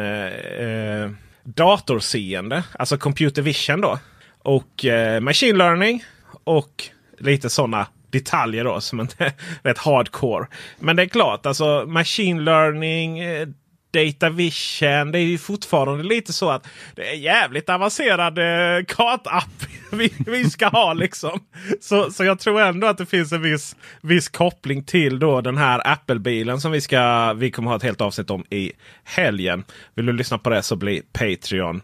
datorseende, 1.43 2.63
alltså 2.73 2.99
computer 2.99 3.43
vision 3.43 3.81
då. 3.81 3.99
Och 4.39 4.85
machine 5.21 5.59
learning 5.59 6.05
och 6.45 6.91
lite 7.19 7.51
sådana 7.51 7.87
detaljer 8.11 8.65
då 8.65 8.81
som 8.81 9.01
inte 9.01 9.25
är 9.25 9.33
rätt 9.69 9.79
hardcore. 9.79 10.47
Men 10.79 10.97
det 10.97 11.03
är 11.03 11.07
klart, 11.07 11.47
alltså 11.47 11.85
machine 11.87 12.45
learning, 12.45 13.19
eh, 13.19 13.49
data 13.91 14.31
vision. 14.31 15.13
Det 15.13 15.19
är 15.19 15.25
ju 15.25 15.39
fortfarande 15.39 16.05
lite 16.05 16.33
så 16.33 16.51
att 16.51 16.67
det 16.95 17.11
är 17.11 17.15
jävligt 17.15 17.69
avancerad 17.69 18.39
eh, 18.39 18.85
kartapp 18.85 19.65
vi, 19.93 20.13
vi 20.27 20.51
ska 20.51 20.69
ha 20.69 20.93
liksom. 20.93 21.41
Så, 21.81 22.11
så 22.11 22.25
jag 22.25 22.39
tror 22.39 22.61
ändå 22.61 22.87
att 22.87 22.99
det 22.99 23.07
finns 23.07 23.33
en 23.33 23.43
viss, 23.43 23.77
viss 24.01 24.29
koppling 24.29 24.85
till 24.85 25.19
då 25.19 25.41
den 25.41 25.57
här 25.57 25.83
Apple-bilen 25.85 26.61
som 26.61 26.73
vi 26.73 26.81
ska 26.81 27.33
vi 27.33 27.51
kommer 27.51 27.71
ha 27.71 27.77
ett 27.77 27.83
helt 27.83 28.01
avsnitt 28.01 28.31
om 28.31 28.45
i 28.51 28.73
helgen. 29.05 29.65
Vill 29.95 30.07
du 30.07 30.13
lyssna 30.13 30.39
på 30.39 30.51
det 30.51 30.63
så 30.63 30.77
bli 30.77 31.03
Patreon. 31.13 31.81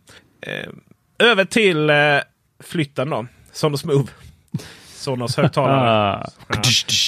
Eh, 0.47 0.69
över 1.29 1.45
till 1.45 1.91
eh, 1.91 1.97
flytten 2.65 3.11
då. 3.11 3.27
Sonos 3.53 3.85
Move. 3.85 4.09
Sonos 5.03 5.37
högtalare. 5.37 5.91
Ah. 5.91 6.31
Ja. 6.49 6.57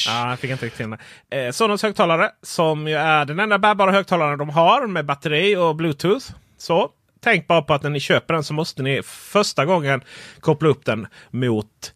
Ja, 0.06 0.30
jag 0.30 0.38
fick 0.38 0.50
inte 0.50 0.66
riktigt 0.66 0.80
in 0.80 0.96
det. 1.30 1.46
Eh, 1.46 1.50
Sonos 1.50 1.82
högtalare 1.82 2.30
som 2.42 2.88
ju 2.88 2.94
är 2.94 3.24
den 3.24 3.40
enda 3.40 3.58
bärbara 3.58 3.92
högtalaren 3.92 4.38
de 4.38 4.50
har 4.50 4.86
med 4.86 5.04
batteri 5.04 5.56
och 5.56 5.76
bluetooth. 5.76 6.26
Så 6.58 6.90
tänk 7.24 7.46
bara 7.46 7.62
på 7.62 7.74
att 7.74 7.82
när 7.82 7.90
ni 7.90 8.00
köper 8.00 8.34
den 8.34 8.44
så 8.44 8.54
måste 8.54 8.82
ni 8.82 9.02
första 9.04 9.64
gången 9.64 10.02
koppla 10.40 10.68
upp 10.68 10.84
den 10.84 11.06
mot 11.30 11.94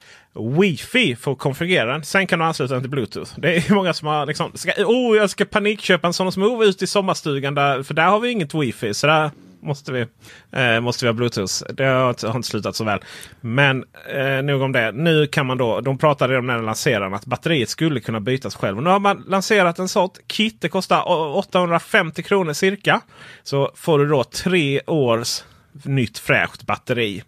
Wifi 0.59 1.17
för 1.17 1.33
att 1.33 1.39
konfigurera 1.39 1.93
den. 1.93 2.05
Sen 2.05 2.27
kan 2.27 2.39
du 2.39 2.45
ansluta 2.45 2.75
den 2.75 2.83
till 2.83 2.91
Bluetooth. 2.91 3.33
Det 3.37 3.57
är 3.57 3.75
många 3.75 3.93
som 3.93 4.09
har 4.09 4.27
liksom, 4.27 4.53
ska, 4.55 4.73
oh, 4.85 5.17
jag 5.17 5.31
ska 5.31 5.45
panikköpa 5.45 6.07
en 6.07 6.13
Sonos 6.13 6.37
Move 6.37 6.67
ut 6.67 6.83
i 6.83 6.87
sommarstugan. 6.87 7.55
Där, 7.55 7.83
för 7.83 7.95
där 7.95 8.07
har 8.07 8.21
vi 8.21 8.31
inget 8.31 8.55
Wifi. 8.55 8.95
Så 8.95 9.07
där 9.07 9.31
måste 9.63 9.93
vi, 9.93 10.07
eh, 10.53 10.81
måste 10.81 11.05
vi 11.05 11.09
ha 11.09 11.13
Bluetooth. 11.13 11.65
Det 11.75 11.85
har 11.85 12.11
inte, 12.11 12.43
slutat 12.43 12.77
så 12.77 12.85
väl. 12.85 13.01
Men 13.41 13.85
eh, 14.15 14.43
nog 14.43 14.63
om 14.63 14.73
det. 14.73 14.93
Nu 14.93 15.27
kan 15.27 15.47
man 15.47 15.59
då, 15.59 15.81
de 15.81 15.99
pratade 15.99 16.39
om 16.39 16.47
när 16.47 16.57
de 16.57 16.65
lanserade 16.65 17.17
att 17.17 17.27
batteriet 17.27 17.69
skulle 17.69 18.01
kunna 18.01 18.21
bytas 18.21 18.55
själv. 18.55 18.77
Och 18.77 18.83
nu 18.85 18.91
har 18.91 19.01
man 19.01 19.25
lanserat 19.29 19.79
en 19.79 19.89
sort 19.89 20.19
kit. 20.27 20.57
Det 20.61 20.69
kostar 20.69 21.03
850 21.37 22.23
kronor 22.23 22.53
cirka. 22.53 23.01
Så 23.43 23.71
får 23.75 23.99
du 23.99 24.09
då 24.09 24.25
tre 24.25 24.81
års 24.87 25.43
nytt 25.85 26.19
fräscht 26.19 26.63
batteri. 26.63 27.23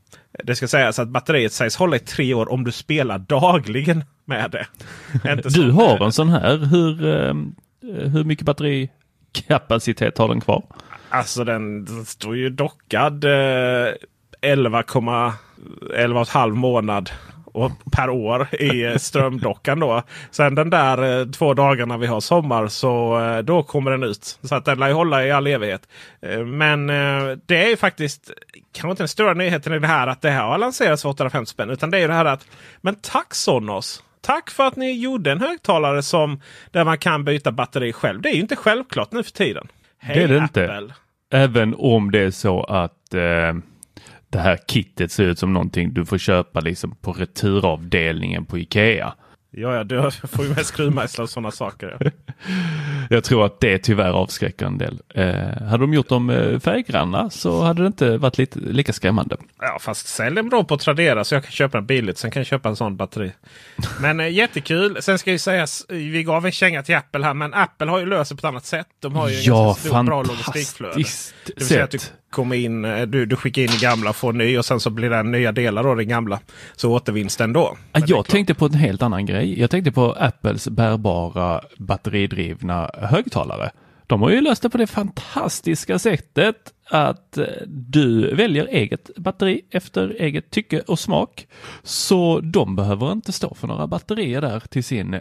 Det 0.45 0.57
ska 0.57 0.69
sägas 0.69 0.99
att 0.99 1.09
batteriet 1.09 1.53
sägs 1.53 1.77
hålla 1.77 1.97
i 1.97 1.99
tre 1.99 2.35
år 2.35 2.53
om 2.53 2.65
du 2.65 2.73
spelar 2.73 3.19
dagligen 3.19 4.05
med 4.25 4.51
det. 4.51 4.67
Du 5.49 5.71
har 5.71 6.05
en 6.05 6.13
sån 6.13 6.29
här. 6.29 6.57
Hur, 6.57 7.07
eh, 7.07 7.35
hur 8.09 8.25
mycket 8.25 8.47
batterikapacitet 8.47 10.19
har 10.19 10.29
den 10.29 10.41
kvar? 10.41 10.65
Alltså 11.11 11.45
den, 11.45 11.85
den 11.85 12.05
står 12.05 12.37
ju 12.37 12.51
dockad 12.51 13.25
eh, 13.25 13.93
11,5 14.43 16.51
månad 16.51 17.11
och 17.53 17.73
per 17.93 18.11
år 18.11 18.55
i 18.55 18.99
strömdockan 18.99 19.81
då. 19.81 20.03
Sen 20.31 20.55
den 20.55 20.71
där 20.71 21.21
eh, 21.21 21.27
två 21.27 21.55
dagarna 21.55 21.99
vi 21.99 22.07
har 22.07 22.21
sommar 22.21 22.69
så 22.69 23.21
eh, 23.21 23.39
då 23.39 23.63
kommer 23.63 23.91
den 23.91 24.03
ut. 24.03 24.39
Så 24.43 24.55
att 24.55 24.65
den 24.65 24.79
lär 24.79 24.89
ju 24.89 24.95
hålla 24.95 25.27
i 25.27 25.31
all 25.31 25.47
evighet. 25.47 25.89
Eh, 26.23 26.45
men 26.45 26.91
eh, 26.91 27.37
det 27.47 27.65
är 27.65 27.69
ju 27.69 27.77
faktiskt 27.77 28.31
kanske 28.73 28.91
inte 28.91 29.03
den 29.03 29.09
stora 29.09 29.35
nyheten 29.35 29.75
i 29.75 29.79
det 29.79 29.87
här 29.87 30.07
att 30.07 30.23
det 30.23 30.31
här 30.31 30.45
har 30.45 30.59
lanserats 30.59 31.03
för 31.03 31.09
850 31.09 31.51
spänn. 31.51 31.71
Utan 31.71 31.91
det 31.91 31.97
är 31.97 32.01
ju 32.01 32.09
det 32.09 32.15
här 32.15 32.25
att 32.25 32.47
men 32.81 32.95
tack 32.95 33.35
Sonos! 33.35 34.03
Tack 34.23 34.51
för 34.51 34.67
att 34.67 34.77
ni 34.77 34.93
gjorde 34.93 35.33
en 35.33 35.41
högtalare 35.41 36.03
som 36.03 36.41
där 36.71 36.85
man 36.85 36.99
kan 36.99 37.25
byta 37.25 37.53
batteri 37.53 37.93
själv. 37.93 38.23
Det 38.23 38.29
är 38.29 38.35
ju 38.35 38.41
inte 38.41 38.57
självklart 38.57 39.13
nu 39.13 39.23
för 39.23 39.33
tiden. 39.33 39.69
Hej 40.01 40.17
Det 40.17 40.23
är 40.25 40.29
det 40.29 40.39
inte. 40.39 40.65
Apple! 40.77 40.95
Även 41.33 41.75
om 41.79 42.11
det 42.11 42.21
är 42.21 42.31
så 42.31 42.63
att 42.63 43.15
eh, 43.15 43.55
det 44.31 44.39
här 44.39 44.59
kittet 44.69 45.13
ser 45.13 45.25
ut 45.25 45.39
som 45.39 45.53
någonting 45.53 45.95
du 45.95 46.07
får 46.07 46.19
köpa 46.19 46.61
liksom 46.61 46.95
på 47.01 47.13
returavdelningen 47.13 48.45
på 48.45 48.59
Ikea. 48.59 49.15
Ja, 49.53 49.75
ja, 49.75 49.85
du 49.85 50.11
får 50.33 50.45
ju 50.45 50.55
med 50.55 50.67
skruvmejslar 50.67 51.23
och 51.23 51.31
sådana 51.31 51.51
saker. 51.51 51.97
Ja. 52.01 52.11
Jag 53.11 53.25
tror 53.25 53.47
att 53.47 53.61
det 53.61 53.79
tyvärr 53.79 54.11
avskräcker 54.11 54.67
en 54.67 54.79
del. 54.79 55.01
Eh, 55.15 55.35
hade 55.67 55.79
de 55.83 55.95
gjort 55.95 56.09
dem 56.09 56.31
eh, 56.31 56.59
färggranna 56.59 57.31
så 57.31 57.63
hade 57.63 57.83
det 57.83 57.87
inte 57.87 58.17
varit 58.17 58.39
lite, 58.39 58.59
lika 58.59 58.93
skrämmande. 58.93 59.37
ja, 59.61 59.79
fast 59.81 60.09
sälj 60.09 60.37
den 60.37 60.49
bra 60.49 60.65
på 60.65 60.77
Tradera 60.79 61.25
så 61.25 61.35
jag 61.35 61.43
kan 61.45 61.53
köpa 61.53 61.79
den 61.79 61.87
billigt. 61.87 62.19
Sen 62.19 62.31
kan 62.31 62.41
jag 62.41 62.47
köpa 62.47 62.69
en 62.69 62.77
sån 62.77 62.97
batteri. 62.97 63.33
Men 64.01 64.21
eh, 64.21 64.29
jättekul. 64.33 65.03
Sen 65.03 65.19
ska 65.19 65.31
ju 65.33 65.39
sägas, 65.39 65.87
vi 65.89 66.23
gav 66.23 66.47
en 66.47 66.53
känga 66.53 66.83
till 66.83 66.97
Apple 66.97 67.25
här, 67.25 67.35
men 67.35 67.55
Apple 67.55 67.91
har 67.91 67.99
ju 67.99 68.07
löst 68.07 68.31
det 68.31 68.37
på 68.37 68.41
ett 68.41 68.45
annat 68.45 68.67
sätt. 68.67 68.87
De 69.01 69.17
har 69.17 69.29
ju 69.29 69.41
Ja, 69.41 69.65
ganska 69.65 69.89
stor, 69.89 70.03
bra 70.03 70.23
logistikflöde. 70.23 70.93
fantastiskt 70.93 71.35
Det 71.47 71.53
vill 71.57 71.67
säga 71.69 71.85
att 71.85 72.13
kommer 72.31 72.57
in, 72.57 72.85
eh, 72.85 73.03
du, 73.03 73.27
du 73.27 73.37
skickar 73.37 73.63
in 73.63 73.71
i 73.71 73.79
gamla 73.81 74.13
får 74.13 74.33
ny 74.33 74.59
och 74.59 74.65
sen 74.65 74.81
så 74.81 74.91
blir 74.91 75.11
det 75.11 75.23
nya 75.23 75.53
delar 75.53 75.85
av 75.85 75.97
den 75.97 76.09
gamla. 76.09 76.41
Så 76.77 76.93
återvinns 76.93 77.37
den 77.37 77.53
då. 77.53 77.77
Men 77.93 78.03
det 78.03 78.09
Jag 78.11 78.27
tänkte 78.27 78.55
på 78.55 78.67
en 78.67 78.75
helt 78.75 79.03
annan 79.03 79.27
grej. 79.27 79.61
Jag 79.61 79.71
tänkte 79.71 79.93
på 79.93 80.17
Apples 80.19 80.69
bärbara 80.69 81.61
batteridrivna 81.77 82.91
högtalare. 82.95 83.71
De 84.07 84.23
har 84.23 84.31
ju 84.31 84.41
löst 84.41 84.63
det 84.63 84.71
på 84.71 84.79
det 84.79 84.87
fantastiska 84.87 85.99
sättet 85.99 86.57
att 86.91 87.39
eh, 87.39 87.45
du 87.67 88.35
väljer 88.35 88.67
eget 88.67 89.11
batteri 89.17 89.61
efter 89.71 90.17
eget 90.21 90.51
tycke 90.51 90.81
och 90.81 90.99
smak. 90.99 91.47
Så 91.83 92.41
de 92.41 92.77
behöver 92.77 93.13
inte 93.13 93.33
stå 93.33 93.55
för 93.55 93.67
några 93.69 93.87
batterier 93.87 94.41
där 94.41 94.61
till 94.61 94.85
sin 94.85 95.21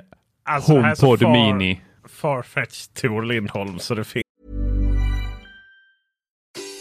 Alltså, 0.50 0.74
det 0.74 0.82
HomePod 0.82 1.32
Mini. 1.32 1.82
Farfetched 2.08 2.94
Tor 3.02 3.24
Lindholm 3.24 3.80
så 3.80 3.96
det 3.96 4.04
finns. 4.04 4.24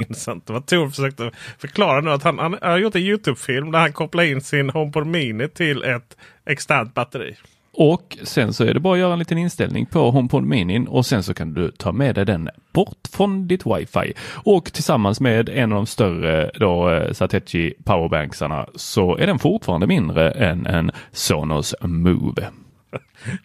Intressant. 0.00 0.46
Det 0.46 0.52
var 0.52 0.60
Tor 0.60 0.88
försökte 0.88 1.30
förklara 1.58 2.00
nu 2.00 2.10
att 2.10 2.22
han, 2.22 2.38
han 2.38 2.58
har 2.62 2.78
gjort 2.78 2.94
en 2.94 3.02
Youtube-film 3.02 3.72
där 3.72 3.78
han 3.78 3.92
kopplar 3.92 4.24
in 4.24 4.40
sin 4.40 4.70
HomePod 4.70 5.06
Mini 5.06 5.48
till 5.48 5.82
ett 5.82 6.16
externt 6.46 6.94
batteri. 6.94 7.36
Och 7.72 8.18
sen 8.22 8.52
så 8.52 8.64
är 8.64 8.74
det 8.74 8.80
bara 8.80 8.94
att 8.94 9.00
göra 9.00 9.12
en 9.12 9.18
liten 9.18 9.38
inställning 9.38 9.86
på 9.86 10.10
HomePod 10.10 10.44
Mini 10.44 10.86
och 10.88 11.06
sen 11.06 11.22
så 11.22 11.34
kan 11.34 11.54
du 11.54 11.70
ta 11.70 11.92
med 11.92 12.14
dig 12.14 12.24
den 12.26 12.48
bort 12.72 13.08
från 13.12 13.48
ditt 13.48 13.66
wifi. 13.66 14.12
Och 14.44 14.64
tillsammans 14.64 15.20
med 15.20 15.48
en 15.48 15.72
av 15.72 15.76
de 15.76 15.86
större 15.86 16.50
då 16.54 16.90
eh, 16.90 17.12
Satechi 17.12 17.74
powerbanksarna 17.84 18.66
så 18.74 19.16
är 19.16 19.26
den 19.26 19.38
fortfarande 19.38 19.86
mindre 19.86 20.30
än 20.30 20.66
en 20.66 20.90
Sonos 21.12 21.74
Move. 21.80 22.48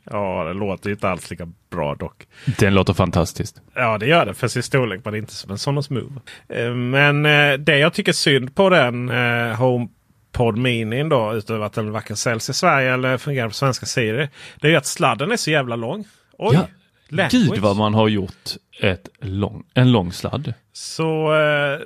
Ja, 0.03 0.43
det 0.47 0.53
låter 0.53 0.89
inte 0.89 1.09
alls 1.09 1.29
lika 1.31 1.47
bra 1.69 1.95
dock. 1.95 2.27
Den 2.59 2.73
låter 2.73 2.93
fantastiskt. 2.93 3.61
Ja, 3.75 3.97
det 3.97 4.05
gör 4.05 4.25
det 4.25 4.33
för 4.33 4.47
sin 4.47 4.63
storlek, 4.63 5.01
men 5.05 5.15
inte 5.15 5.33
som 5.33 5.51
en 5.51 5.57
Sonos 5.57 5.89
Move. 5.89 6.19
Eh, 6.49 6.73
Men 6.73 7.25
eh, 7.25 7.53
det 7.53 7.77
jag 7.77 7.93
tycker 7.93 8.13
synd 8.13 8.55
på 8.55 8.69
den 8.69 9.09
eh, 9.09 9.55
HomePod 9.55 10.57
Mini 10.57 11.03
då, 11.09 11.33
utöver 11.33 11.65
att 11.65 11.73
den 11.73 11.91
varken 11.91 12.17
säljs 12.17 12.49
i 12.49 12.53
Sverige 12.53 12.93
eller 12.93 13.17
fungerar 13.17 13.47
på 13.47 13.53
svenska 13.53 13.85
sidor. 13.85 14.29
Det 14.61 14.67
är 14.67 14.71
ju 14.71 14.77
att 14.77 14.85
sladden 14.85 15.31
är 15.31 15.37
så 15.37 15.51
jävla 15.51 15.75
lång. 15.75 16.05
Oj! 16.37 16.55
Ja, 16.55 16.67
language. 17.07 17.31
Gud 17.31 17.57
vad 17.59 17.75
man 17.75 17.93
har 17.93 18.07
gjort 18.07 18.49
ett 18.81 19.09
lång, 19.21 19.63
en 19.73 19.91
lång 19.91 20.11
sladd. 20.11 20.53
Så 20.73 21.33
eh, 21.35 21.79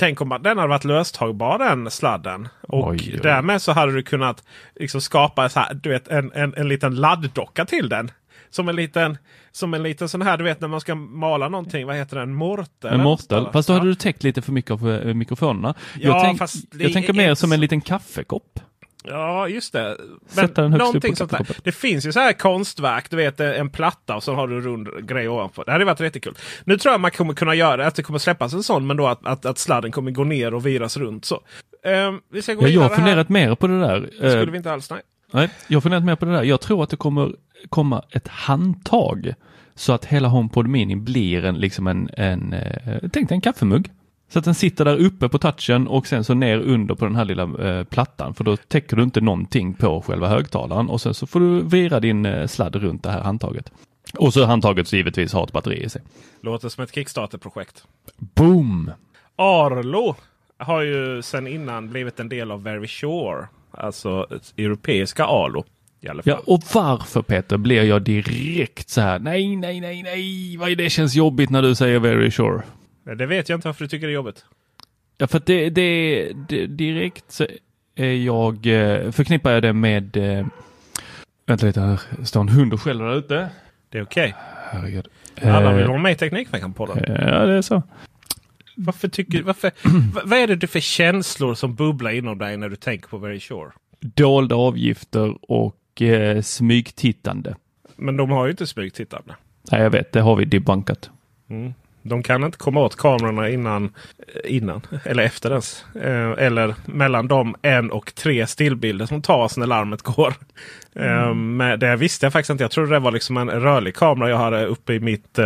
tänk 0.00 0.20
om 0.20 0.28
den 0.42 0.58
hade 0.58 0.68
varit 0.68 0.84
löstagbar 0.84 1.58
den 1.58 1.90
sladden. 1.90 2.48
Och 2.62 2.88
Oj, 2.88 3.10
oj. 3.14 3.20
därmed 3.22 3.62
så 3.62 3.72
hade 3.72 3.92
du 3.92 4.02
kunnat 4.02 4.44
liksom 4.76 5.00
skapa 5.00 5.48
så 5.48 5.60
här, 5.60 5.74
du 5.74 5.88
vet, 5.90 6.08
en, 6.08 6.32
en, 6.34 6.54
en 6.56 6.68
liten 6.68 6.94
ladddocka 6.94 7.64
till 7.64 7.88
den. 7.88 8.10
Som 8.50 8.68
en 8.68 8.76
liten, 8.76 9.18
som 9.52 9.74
en 9.74 9.82
liten 9.82 10.08
sån 10.08 10.22
här, 10.22 10.36
du 10.36 10.44
vet 10.44 10.60
när 10.60 10.68
man 10.68 10.80
ska 10.80 10.94
mala 10.94 11.48
någonting, 11.48 11.86
vad 11.86 11.96
heter 11.96 12.16
den? 12.18 12.34
Mortel? 12.34 12.92
En 12.94 13.00
mortel. 13.02 13.48
Fast 13.52 13.66
då 13.68 13.72
hade 13.74 13.86
Ja. 13.86 13.88
du 13.88 13.94
täckt 13.94 14.22
lite 14.22 14.42
för 14.42 14.52
mycket 14.52 14.70
av 14.70 14.90
eh, 14.90 15.14
mikrofonerna. 15.14 15.74
Ja, 15.94 16.00
jag, 16.08 16.20
tänk, 16.24 16.38
fast 16.38 16.70
det 16.70 16.84
jag 16.84 16.92
tänker 16.92 17.12
mer 17.12 17.34
som 17.34 17.52
en 17.52 17.60
liten 17.60 17.80
kaffekopp. 17.80 18.60
Ja, 19.04 19.48
just 19.48 19.72
det. 19.72 19.96
Sätta 20.26 20.62
upp 20.62 20.70
någonting 20.70 21.16
sånt 21.16 21.30
där. 21.30 21.46
Det 21.64 21.72
finns 21.72 22.06
ju 22.06 22.12
så 22.12 22.20
här 22.20 22.32
konstverk. 22.32 23.10
Du 23.10 23.16
vet 23.16 23.40
en 23.40 23.70
platta 23.70 24.16
och 24.16 24.22
så 24.22 24.34
har 24.34 24.48
du 24.48 24.56
en 24.56 24.62
rund 24.62 25.08
grej 25.08 25.28
ovanpå. 25.28 25.62
Det 25.62 25.72
hade 25.72 25.84
varit 25.84 26.00
jättekul. 26.00 26.34
Nu 26.64 26.78
tror 26.78 26.92
jag 26.92 27.00
man 27.00 27.10
kommer 27.10 27.34
kunna 27.34 27.54
göra 27.54 27.86
att 27.86 27.94
det 27.94 28.02
kommer 28.02 28.18
släppas 28.18 28.52
en 28.52 28.62
sån 28.62 28.86
men 28.86 28.96
då 28.96 29.06
att, 29.06 29.26
att, 29.26 29.46
att 29.46 29.58
sladden 29.58 29.92
kommer 29.92 30.10
gå 30.10 30.24
ner 30.24 30.54
och 30.54 30.66
viras 30.66 30.96
runt. 30.96 31.24
så. 31.24 31.40
Ehm, 31.84 32.20
vi 32.32 32.42
ska 32.42 32.54
gå 32.54 32.62
Ja, 32.62 32.68
jag 32.68 32.80
har 32.80 32.88
funderat 32.88 33.28
mer 33.28 33.54
på 33.54 33.66
det 33.66 33.80
där. 33.80 34.00
Det 34.00 34.16
skulle 34.16 34.42
Eh, 34.42 34.50
vi 34.50 34.56
inte 34.56 34.72
alls. 34.72 34.90
Nej. 34.90 35.00
Nej, 35.32 35.50
jag 35.66 35.76
har 35.76 35.80
funderat 35.80 36.04
mer 36.04 36.16
på 36.16 36.24
det 36.24 36.32
där. 36.32 36.42
Jag 36.42 36.60
tror 36.60 36.82
att 36.82 36.90
det 36.90 36.96
kommer 36.96 37.32
komma 37.68 38.04
ett 38.10 38.28
handtag 38.28 39.34
så 39.74 39.92
att 39.92 40.04
hela 40.04 40.28
HomePod 40.28 40.66
Mini 40.66 40.96
blir 40.96 41.44
en, 41.44 41.54
liksom 41.54 41.86
en, 41.86 42.10
en 42.16 42.52
eh, 42.52 42.98
tänk 43.12 43.28
dig 43.28 43.34
en 43.34 43.40
kaffemugg. 43.40 43.90
Så 44.32 44.38
att 44.38 44.44
den 44.44 44.54
sitter 44.54 44.84
där 44.84 44.96
uppe 44.96 45.28
på 45.28 45.38
touchen 45.38 45.88
och 45.88 46.06
sen 46.06 46.24
så 46.24 46.34
ner 46.34 46.58
under 46.58 46.94
på 46.94 47.04
den 47.04 47.16
här 47.16 47.24
lilla 47.24 47.42
eh, 47.42 47.84
plattan 47.84 48.34
för 48.34 48.44
då 48.44 48.56
täcker 48.56 48.96
du 48.96 49.02
inte 49.02 49.20
någonting 49.20 49.74
på 49.74 50.02
själva 50.02 50.28
högtalaren 50.28 50.88
och 50.88 51.00
sen 51.00 51.14
så 51.14 51.26
får 51.26 51.40
du 51.40 51.62
vira 51.62 52.00
din 52.00 52.26
eh, 52.26 52.46
sladd 52.46 52.76
runt 52.76 53.02
det 53.02 53.10
här 53.10 53.20
handtaget. 53.20 53.72
Och 54.18 54.32
så 54.32 54.44
handtaget 54.44 54.88
så 54.88 54.96
givetvis 54.96 55.32
har 55.32 55.44
ett 55.44 55.52
batteri 55.52 55.84
i 55.84 55.88
sig. 55.88 56.02
Låter 56.42 56.68
som 56.68 56.84
ett 56.84 56.94
Kickstarter-projekt. 56.94 57.84
Boom! 58.16 58.90
Arlo 59.36 60.16
har 60.58 60.82
ju 60.82 61.22
sedan 61.22 61.46
innan 61.46 61.88
blivit 61.88 62.20
en 62.20 62.28
del 62.28 62.50
av 62.50 62.62
Very 62.62 62.88
Sure. 62.88 63.48
Alltså 63.70 64.26
europeiska 64.56 65.24
Arlo. 65.24 65.64
I 66.00 66.08
alla 66.08 66.22
fall. 66.22 66.32
Ja, 66.32 66.52
och 66.54 66.62
varför 66.74 67.22
Peter 67.22 67.56
blir 67.56 67.82
jag 67.82 68.02
direkt 68.02 68.88
så 68.88 69.00
här, 69.00 69.18
nej, 69.18 69.56
nej, 69.56 69.80
nej, 69.80 70.02
nej, 70.02 70.56
vad 70.56 70.70
är 70.70 70.76
det 70.76 70.90
känns 70.90 71.14
jobbigt 71.14 71.50
när 71.50 71.62
du 71.62 71.74
säger 71.74 71.98
very 71.98 72.30
sure. 72.30 72.62
Det 73.04 73.26
vet 73.26 73.48
jag 73.48 73.56
inte 73.56 73.68
varför 73.68 73.84
du 73.84 73.88
tycker 73.88 74.06
det 74.06 74.12
är 74.12 74.14
jobbigt. 74.14 74.44
Ja, 75.18 75.26
för 75.26 75.38
att 75.38 75.46
det, 75.46 75.70
det, 75.70 76.32
det 76.48 76.66
direkt 76.66 77.24
så 77.32 77.46
är 77.94 78.12
jag, 78.12 78.66
eh, 78.66 79.10
förknippar 79.10 79.52
jag 79.52 79.62
det 79.62 79.72
med, 79.72 80.16
eh, 80.16 80.46
vänta 81.46 81.66
lite 81.66 81.80
här, 81.80 82.00
står 82.24 82.40
en 82.40 82.48
hund 82.48 82.72
och 82.72 82.82
skäller 82.82 83.04
där 83.04 83.14
ute. 83.16 83.48
Det 83.88 83.98
är 83.98 84.02
okej. 84.02 84.34
Herregud. 84.70 85.08
Alla 85.42 85.72
vill 85.72 85.82
Eh, 85.82 85.88
vara 85.88 85.98
med 85.98 86.12
i 86.12 86.14
Teknikveckan-podden. 86.14 87.04
Ja, 87.08 87.46
det 87.46 87.52
är 87.52 87.62
så. 87.62 87.82
Varför 88.76 89.08
tycker, 89.08 89.42
varför, 89.42 89.70
vad 90.24 90.38
är 90.38 90.46
det 90.46 90.56
du 90.56 90.66
för 90.66 90.80
känslor 90.80 91.54
som 91.54 91.74
bubblar 91.74 92.10
inom 92.10 92.38
dig 92.38 92.56
när 92.56 92.68
du 92.68 92.76
tänker 92.76 93.08
på 93.08 93.18
Very 93.18 93.40
Sure? 93.40 93.70
Dolda 94.00 94.54
avgifter 94.56 95.36
och 95.52 96.02
eh, 96.02 96.42
smygtittande. 96.42 97.56
Men 97.96 98.16
de 98.16 98.30
har 98.30 98.44
ju 98.44 98.50
inte 98.50 98.66
smygtittande. 98.66 99.34
Nej, 99.72 99.82
jag 99.82 99.90
vet, 99.90 100.12
det 100.12 100.20
har 100.20 100.36
vi 100.36 100.44
debunkat. 100.44 101.10
Mm. 101.50 101.74
De 102.02 102.22
kan 102.22 102.44
inte 102.44 102.58
komma 102.58 102.80
åt 102.80 102.96
kamerorna 102.96 103.48
innan, 103.48 103.84
eh, 103.84 104.56
innan 104.56 104.80
eller 105.04 105.22
efter 105.22 105.50
ens. 105.50 105.84
Eh, 105.94 106.30
eller 106.30 106.74
mellan 106.84 107.28
de 107.28 107.56
en 107.62 107.90
och 107.90 108.14
tre 108.14 108.46
stillbilder 108.46 109.06
som 109.06 109.22
tas 109.22 109.56
när 109.56 109.66
larmet 109.66 110.02
går. 110.02 110.34
Eh, 110.94 111.34
men 111.34 111.78
det 111.78 111.96
visste 111.96 112.26
jag 112.26 112.32
faktiskt 112.32 112.50
inte. 112.50 112.64
Jag 112.64 112.70
trodde 112.70 112.90
det 112.90 112.98
var 112.98 113.12
liksom 113.12 113.36
en 113.36 113.50
rörlig 113.50 113.94
kamera 113.94 114.30
jag 114.30 114.36
hade 114.36 114.66
uppe 114.66 114.92
i 114.92 115.00
mitt 115.00 115.38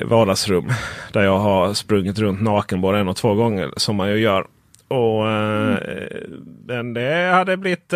vardagsrum. 0.00 0.72
Där 1.12 1.22
jag 1.22 1.38
har 1.38 1.74
sprungit 1.74 2.18
runt 2.18 2.42
naken 2.42 2.80
både 2.80 2.98
en 2.98 3.08
och 3.08 3.16
två 3.16 3.34
gånger 3.34 3.70
som 3.76 3.96
man 3.96 4.10
ju 4.10 4.16
gör. 4.16 4.46
Och 4.88 5.30
eh, 5.30 5.78
Men 6.66 6.94
det 6.94 7.30
hade 7.34 7.56
blivit 7.56 7.92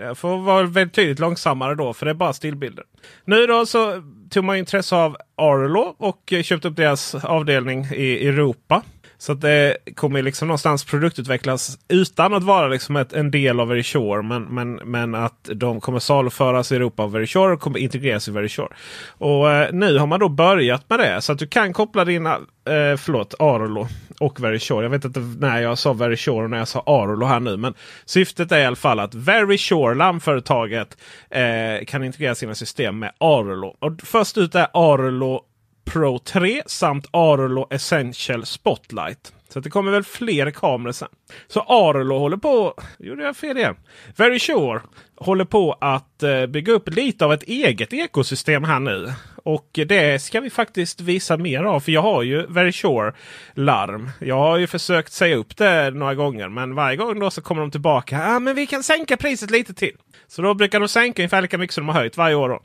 jag 0.00 0.18
får 0.18 0.38
vara 0.38 0.62
väldigt 0.62 0.94
tydligt 0.94 1.18
långsammare 1.18 1.74
då 1.74 1.92
för 1.92 2.06
det 2.06 2.12
är 2.12 2.14
bara 2.14 2.32
stillbilder. 2.32 2.84
Nu 3.24 3.46
då 3.46 3.66
så 3.66 4.02
tog 4.32 4.44
man 4.44 4.56
intresse 4.56 4.96
av 4.96 5.16
Arlo 5.36 5.94
och 5.98 6.32
eh, 6.32 6.42
köpte 6.42 6.68
upp 6.68 6.76
deras 6.76 7.14
avdelning 7.14 7.84
i 7.84 8.28
Europa. 8.28 8.82
Så 9.22 9.32
att 9.32 9.40
det 9.40 9.76
kommer 9.94 10.22
liksom 10.22 10.48
någonstans 10.48 10.84
produktutvecklas 10.84 11.78
utan 11.88 12.34
att 12.34 12.42
vara 12.42 12.68
liksom 12.68 12.96
ett, 12.96 13.12
en 13.12 13.30
del 13.30 13.60
av 13.60 13.68
Verisure. 13.68 14.22
Men, 14.22 14.42
men, 14.42 14.74
men 14.74 15.14
att 15.14 15.48
de 15.54 15.80
kommer 15.80 15.98
saluföras 15.98 16.72
i 16.72 16.76
Europa 16.76 17.02
av 17.02 17.12
Verisure 17.12 17.52
och 17.52 17.60
kommer 17.60 17.78
integreras 17.78 18.28
i 18.28 18.30
Verisure. 18.30 18.68
Och 19.08 19.50
eh, 19.50 19.72
nu 19.72 19.98
har 19.98 20.06
man 20.06 20.20
då 20.20 20.28
börjat 20.28 20.90
med 20.90 20.98
det. 20.98 21.22
Så 21.22 21.32
att 21.32 21.38
du 21.38 21.46
kan 21.46 21.72
koppla 21.72 22.04
dina, 22.04 22.34
eh, 22.34 22.96
förlåt, 22.98 23.34
Arlo 23.38 23.88
och 24.20 24.44
Verisure. 24.44 24.82
Jag 24.82 24.90
vet 24.90 25.04
inte 25.04 25.20
när 25.20 25.62
jag 25.62 25.78
sa 25.78 25.92
Verisure 25.92 26.44
och 26.44 26.50
när 26.50 26.58
jag 26.58 26.68
sa 26.68 26.82
Arlo 26.86 27.26
här 27.26 27.40
nu. 27.40 27.56
Men 27.56 27.74
syftet 28.04 28.52
är 28.52 28.58
i 28.58 28.64
alla 28.64 28.76
fall 28.76 29.00
att 29.00 29.14
Verisure, 29.14 29.94
lammföretaget, 29.94 30.96
eh, 31.30 31.84
kan 31.86 32.04
integrera 32.04 32.34
sina 32.34 32.54
system 32.54 32.98
med 32.98 33.12
Arlo. 33.18 33.76
Och 33.78 33.92
först 34.02 34.38
ut 34.38 34.54
är 34.54 34.66
Arlo 34.72 35.44
Pro 35.84 36.18
3 36.18 36.62
samt 36.66 37.06
Arlo 37.10 37.66
Essential 37.70 38.46
Spotlight. 38.46 39.32
Så 39.48 39.60
det 39.60 39.70
kommer 39.70 39.92
väl 39.92 40.02
fler 40.02 40.50
kameror 40.50 40.92
sen. 40.92 41.08
Så 41.48 41.60
Arlo 41.60 42.18
håller 42.18 42.36
på... 42.36 42.74
Gjorde 42.98 43.22
jag 43.22 43.36
fel 43.36 43.58
igen? 43.58 43.76
Very 44.16 44.38
Sure 44.38 44.80
håller 45.16 45.44
på 45.44 45.76
att 45.80 46.22
eh, 46.22 46.46
bygga 46.46 46.72
upp 46.72 46.88
lite 46.88 47.24
av 47.24 47.32
ett 47.32 47.42
eget 47.42 47.92
ekosystem 47.92 48.64
här 48.64 48.80
nu. 48.80 49.12
Och 49.44 49.68
det 49.72 50.22
ska 50.22 50.40
vi 50.40 50.50
faktiskt 50.50 51.00
visa 51.00 51.36
mer 51.36 51.64
av. 51.64 51.80
För 51.80 51.92
jag 51.92 52.02
har 52.02 52.22
ju 52.22 52.46
Very 52.46 52.72
Sure 52.72 53.12
larm. 53.54 54.10
Jag 54.18 54.38
har 54.38 54.56
ju 54.56 54.66
försökt 54.66 55.12
säga 55.12 55.36
upp 55.36 55.56
det 55.56 55.90
några 55.90 56.14
gånger. 56.14 56.48
Men 56.48 56.74
varje 56.74 56.96
gång 56.96 57.18
då 57.18 57.30
så 57.30 57.42
kommer 57.42 57.60
de 57.60 57.70
tillbaka. 57.70 58.22
Ah, 58.22 58.38
men 58.38 58.54
vi 58.54 58.66
kan 58.66 58.82
sänka 58.82 59.16
priset 59.16 59.50
lite 59.50 59.74
till. 59.74 59.96
Så 60.26 60.42
då 60.42 60.54
brukar 60.54 60.80
de 60.80 60.88
sänka 60.88 61.22
ungefär 61.22 61.42
lika 61.42 61.58
mycket 61.58 61.74
som 61.74 61.86
de 61.86 61.92
har 61.92 62.00
höjt 62.00 62.16
varje 62.16 62.34
år. 62.34 62.48
Då. 62.48 62.60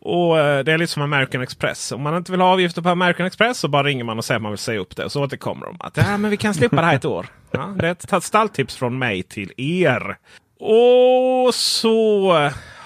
Och 0.00 0.38
eh, 0.38 0.64
Det 0.64 0.72
är 0.72 0.78
lite 0.78 0.92
som 0.92 1.02
American 1.02 1.42
Express. 1.42 1.92
Om 1.92 2.02
man 2.02 2.16
inte 2.16 2.32
vill 2.32 2.40
ha 2.40 2.48
avgifter 2.48 2.82
på 2.82 2.88
American 2.88 3.26
Express 3.26 3.58
så 3.58 3.68
bara 3.68 3.82
ringer 3.82 4.04
man 4.04 4.18
och 4.18 4.24
säger 4.24 4.36
att 4.36 4.42
man 4.42 4.52
vill 4.52 4.58
säga 4.58 4.80
upp 4.80 4.96
det. 4.96 5.04
Och 5.04 5.12
så 5.12 5.24
återkommer 5.24 5.66
de. 5.66 5.76
Att 5.80 5.96
ja, 5.96 6.16
men 6.16 6.30
vi 6.30 6.36
kan 6.36 6.54
slippa 6.54 6.76
det 6.76 6.82
här 6.82 6.96
ett 6.96 7.04
år. 7.04 7.26
Ja, 7.52 7.74
det 7.78 7.86
är 7.88 8.16
ett 8.16 8.24
stalltips 8.24 8.76
från 8.76 8.98
mig 8.98 9.22
till 9.22 9.52
er. 9.56 10.16
Och 10.60 11.54
så 11.54 12.32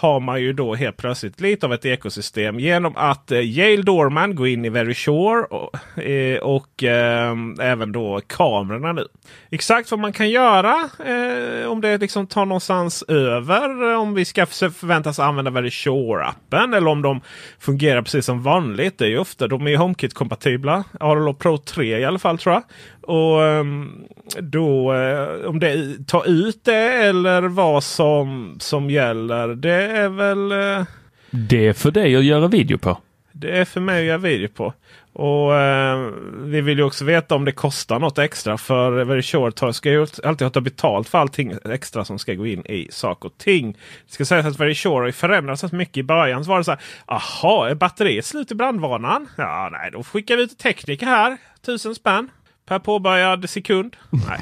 har 0.04 0.20
man 0.20 0.40
ju 0.40 0.52
då 0.52 0.74
helt 0.74 0.96
plötsligt 0.96 1.40
lite 1.40 1.66
av 1.66 1.72
ett 1.72 1.84
ekosystem 1.84 2.60
genom 2.60 2.96
att 2.96 3.30
eh, 3.30 3.40
Yale 3.40 3.82
Dorman 3.82 4.34
går 4.34 4.48
in 4.48 4.64
i 4.64 4.68
Verisure 4.68 5.44
och, 5.44 5.98
eh, 6.02 6.38
och 6.38 6.84
eh, 6.84 7.36
även 7.60 7.92
då 7.92 8.20
kamerorna 8.26 8.92
nu. 8.92 9.06
Exakt 9.50 9.90
vad 9.90 10.00
man 10.00 10.12
kan 10.12 10.30
göra 10.30 10.88
eh, 11.06 11.70
om 11.70 11.80
det 11.80 11.98
liksom 11.98 12.26
tar 12.26 12.46
någonstans 12.46 13.02
över. 13.02 13.92
Eh, 13.92 14.00
om 14.00 14.14
vi 14.14 14.24
ska 14.24 14.46
förväntas 14.46 15.18
använda 15.18 15.50
Verisure-appen 15.50 16.76
eller 16.76 16.90
om 16.90 17.02
de 17.02 17.20
fungerar 17.58 18.02
precis 18.02 18.26
som 18.26 18.42
vanligt. 18.42 18.98
Det 18.98 19.04
är 19.04 19.08
ju 19.08 19.18
ofta 19.18 19.48
de 19.48 19.66
är 19.66 19.76
HomeKit-kompatibla. 19.76 20.84
Arlo 21.00 21.34
Pro 21.34 21.58
3 21.58 21.98
i 21.98 22.04
alla 22.04 22.18
fall 22.18 22.38
tror 22.38 22.54
jag. 22.54 22.62
Och 23.06 23.44
ehm, 23.44 24.04
då 24.40 24.94
eh, 24.94 25.48
om 25.48 25.60
det 25.60 25.96
tar 26.06 26.28
ut 26.28 26.64
det 26.64 26.92
eller 26.92 27.42
vad 27.42 27.84
som, 27.84 28.56
som 28.60 28.90
gäller. 28.90 29.48
Det 29.48 29.82
är 29.82 30.08
väl... 30.08 30.52
Eh, 30.52 30.86
det 31.30 31.66
är 31.66 31.72
för 31.72 31.90
dig 31.90 32.16
att 32.16 32.24
göra 32.24 32.48
video 32.48 32.78
på. 32.78 32.98
Det 33.32 33.58
är 33.58 33.64
för 33.64 33.80
mig 33.80 34.00
att 34.00 34.06
göra 34.06 34.18
video 34.18 34.48
på. 34.48 34.72
Och 35.12 35.54
eh, 35.56 36.10
Vi 36.42 36.60
vill 36.60 36.78
ju 36.78 36.84
också 36.84 37.04
veta 37.04 37.34
om 37.34 37.44
det 37.44 37.52
kostar 37.52 37.98
något 37.98 38.18
extra. 38.18 38.58
För 38.58 39.04
Very 39.04 39.22
Short 39.22 39.74
ska 39.74 39.90
ju 39.90 40.06
alltid 40.24 40.46
ha 40.46 40.50
ta 40.50 40.60
betalt 40.60 41.08
för 41.08 41.18
allting 41.18 41.54
extra 41.64 42.04
som 42.04 42.18
ska 42.18 42.34
gå 42.34 42.46
in 42.46 42.66
i 42.66 42.88
sak 42.90 43.24
och 43.24 43.38
ting. 43.38 43.72
Det 44.06 44.12
ska 44.12 44.24
sägas 44.24 44.46
att 44.46 44.60
Very 44.60 44.74
Short 44.74 45.02
har 45.02 45.10
förändrats 45.10 45.60
så 45.60 45.76
mycket. 45.76 45.96
I 45.96 46.02
början 46.02 46.44
så 46.44 46.50
var 46.50 46.58
det 46.58 46.64
så 46.64 46.70
här. 46.70 46.80
Jaha, 47.06 47.70
är 47.70 47.74
batteriet 47.74 48.24
slut 48.24 48.52
i 48.52 48.54
brandvarnaren? 48.54 49.28
Ja, 49.36 49.68
nej, 49.72 49.90
då 49.92 50.02
skickar 50.02 50.36
vi 50.36 50.42
ut 50.42 50.58
tekniker 50.58 51.06
här. 51.06 51.36
Tusen 51.66 51.94
spänn 51.94 52.28
per 52.66 52.78
påbörjad 52.78 53.50
sekund. 53.50 53.96
Nej. 54.10 54.40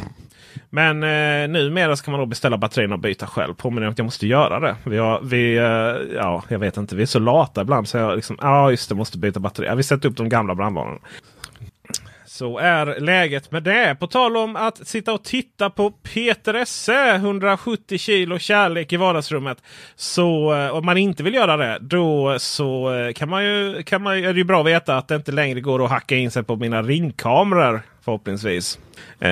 Men 0.70 1.02
eh, 1.02 1.48
numera 1.48 1.96
ska 1.96 2.10
man 2.10 2.20
då 2.20 2.26
beställa 2.26 2.58
batterierna 2.58 2.94
och 2.94 3.00
byta 3.00 3.26
själv. 3.26 3.54
Påminner 3.54 3.86
om 3.86 3.92
att 3.92 3.98
jag 3.98 4.04
måste 4.04 4.26
göra 4.26 4.60
det. 4.60 4.76
Vi, 4.84 4.98
har, 4.98 5.20
vi 5.22 5.56
eh, 5.56 6.16
ja, 6.16 6.42
jag 6.48 6.58
vet 6.58 6.76
inte, 6.76 6.96
vi 6.96 7.02
är 7.02 7.06
så 7.06 7.18
lata 7.18 7.62
ibland 7.62 7.88
så 7.88 7.98
jag 7.98 8.16
liksom, 8.16 8.38
ja 8.40 8.70
just 8.70 8.88
det, 8.88 8.94
måste 8.94 9.18
byta 9.18 9.40
batteri. 9.40 9.66
Ja, 9.66 9.74
vi 9.74 9.82
sätter 9.82 10.08
upp 10.08 10.16
de 10.16 10.28
gamla 10.28 10.54
brandvarnarna. 10.54 10.98
Så 12.42 12.58
är 12.58 13.00
läget 13.00 13.50
med 13.50 13.62
det. 13.62 13.96
På 14.00 14.06
tal 14.06 14.36
om 14.36 14.56
att 14.56 14.86
sitta 14.88 15.12
och 15.12 15.24
titta 15.24 15.70
på 15.70 15.90
Peter 15.90 16.54
Esse, 16.54 17.14
170 17.14 17.98
kilo 17.98 18.38
kärlek 18.38 18.92
i 18.92 18.96
vardagsrummet. 18.96 19.58
Så 19.96 20.54
eh, 20.54 20.70
om 20.70 20.86
man 20.86 20.96
inte 20.96 21.22
vill 21.22 21.34
göra 21.34 21.56
det, 21.56 21.78
då 21.80 22.36
så 22.38 22.94
eh, 22.94 23.12
kan 23.12 23.28
man 23.28 23.44
ju, 23.44 23.82
kan 23.82 24.02
man, 24.02 24.16
är 24.16 24.32
det 24.32 24.38
ju 24.38 24.44
bra 24.44 24.60
att 24.60 24.66
veta 24.66 24.96
att 24.96 25.08
det 25.08 25.14
inte 25.14 25.32
längre 25.32 25.60
går 25.60 25.84
att 25.84 25.90
hacka 25.90 26.16
in 26.16 26.30
sig 26.30 26.42
på 26.42 26.56
mina 26.56 26.82
ringkameror. 26.82 27.82
Förhoppningsvis. 28.04 28.78
Eh, 29.20 29.30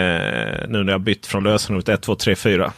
nu 0.69 0.85
när 0.85 0.93
jag 0.93 1.01
bytt 1.01 1.27
från 1.27 1.45
lösenordet 1.45 1.89
1, 1.89 2.03
2, 2.03 2.15
3, 2.15 2.37
4. 2.37 2.73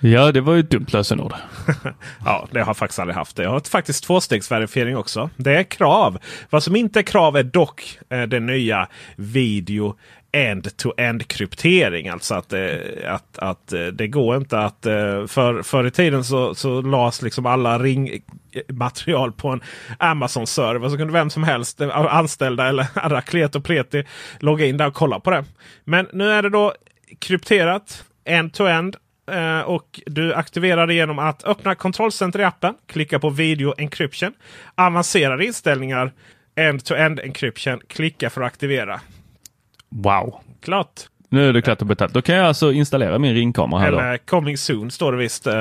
Ja, 0.00 0.32
det 0.32 0.40
var 0.40 0.54
ju 0.54 0.60
ett 0.60 0.70
dumt 0.70 0.86
lösenord. 0.92 1.34
ja, 2.24 2.48
det 2.50 2.60
har 2.60 2.66
jag 2.66 2.76
faktiskt 2.76 2.98
aldrig 2.98 3.16
haft. 3.16 3.36
det. 3.36 3.42
Jag 3.42 3.50
har 3.50 3.60
faktiskt 3.60 4.04
tvåstegsverifiering 4.04 4.96
också. 4.96 5.30
Det 5.36 5.54
är 5.54 5.62
krav. 5.62 6.18
Vad 6.50 6.62
som 6.62 6.76
inte 6.76 6.98
är 6.98 7.02
krav 7.02 7.36
är 7.36 7.42
dock 7.42 7.98
eh, 8.08 8.22
den 8.22 8.46
nya 8.46 8.88
video 9.16 9.96
end-to-end 10.32 11.28
kryptering. 11.28 12.08
Alltså 12.08 12.34
att, 12.34 12.52
eh, 12.52 12.70
att, 13.06 13.38
att 13.38 13.72
eh, 13.72 13.86
det 13.86 14.08
går 14.08 14.36
inte 14.36 14.58
att... 14.58 14.86
Eh, 14.86 15.26
för, 15.26 15.62
förr 15.62 15.86
i 15.86 15.90
tiden 15.90 16.24
så, 16.24 16.54
så 16.54 16.82
lades 16.82 17.22
liksom 17.22 17.46
alla 17.46 17.78
ringmaterial 17.78 19.32
på 19.32 19.48
en 19.48 19.62
Amazon-server. 19.98 20.88
Så 20.88 20.96
kunde 20.96 21.12
vem 21.12 21.30
som 21.30 21.44
helst, 21.44 21.80
eh, 21.80 21.96
anställda 21.96 22.68
eller 22.68 22.86
Araklet 22.94 23.54
och 23.54 23.64
Preti 23.64 24.04
logga 24.38 24.66
in 24.66 24.76
där 24.76 24.86
och 24.86 24.94
kolla 24.94 25.20
på 25.20 25.30
det. 25.30 25.44
Men 25.84 26.06
nu 26.12 26.30
är 26.30 26.42
det 26.42 26.50
då 26.50 26.72
krypterat 27.18 28.04
end-to-end 28.24 28.96
och 29.66 30.00
du 30.06 30.34
aktiverar 30.34 30.86
det 30.86 30.94
genom 30.94 31.18
att 31.18 31.44
öppna 31.44 31.74
kontrollcenter 31.74 32.38
i 32.40 32.44
appen. 32.44 32.74
Klicka 32.86 33.18
på 33.18 33.30
video 33.30 33.74
encryption. 33.78 34.32
Avancerade 34.74 35.44
inställningar 35.46 36.12
end-to-end 36.56 37.20
encryption. 37.20 37.80
Klicka 37.88 38.30
för 38.30 38.40
att 38.40 38.46
aktivera. 38.46 39.00
Wow! 39.88 40.34
Klart! 40.62 41.00
Nu 41.30 41.48
är 41.48 41.52
det 41.52 41.62
klart 41.62 41.80
och 41.80 41.86
betalt. 41.86 42.12
Då 42.12 42.22
kan 42.22 42.34
jag 42.34 42.46
alltså 42.46 42.72
installera 42.72 43.18
min 43.18 43.34
ringkamera 43.34 43.80
här 43.80 43.88
Eller 43.88 44.12
då. 44.12 44.18
coming 44.26 44.58
soon 44.58 44.90
står 44.90 45.12
det 45.12 45.18
visst. 45.18 45.46
Eh, 45.46 45.52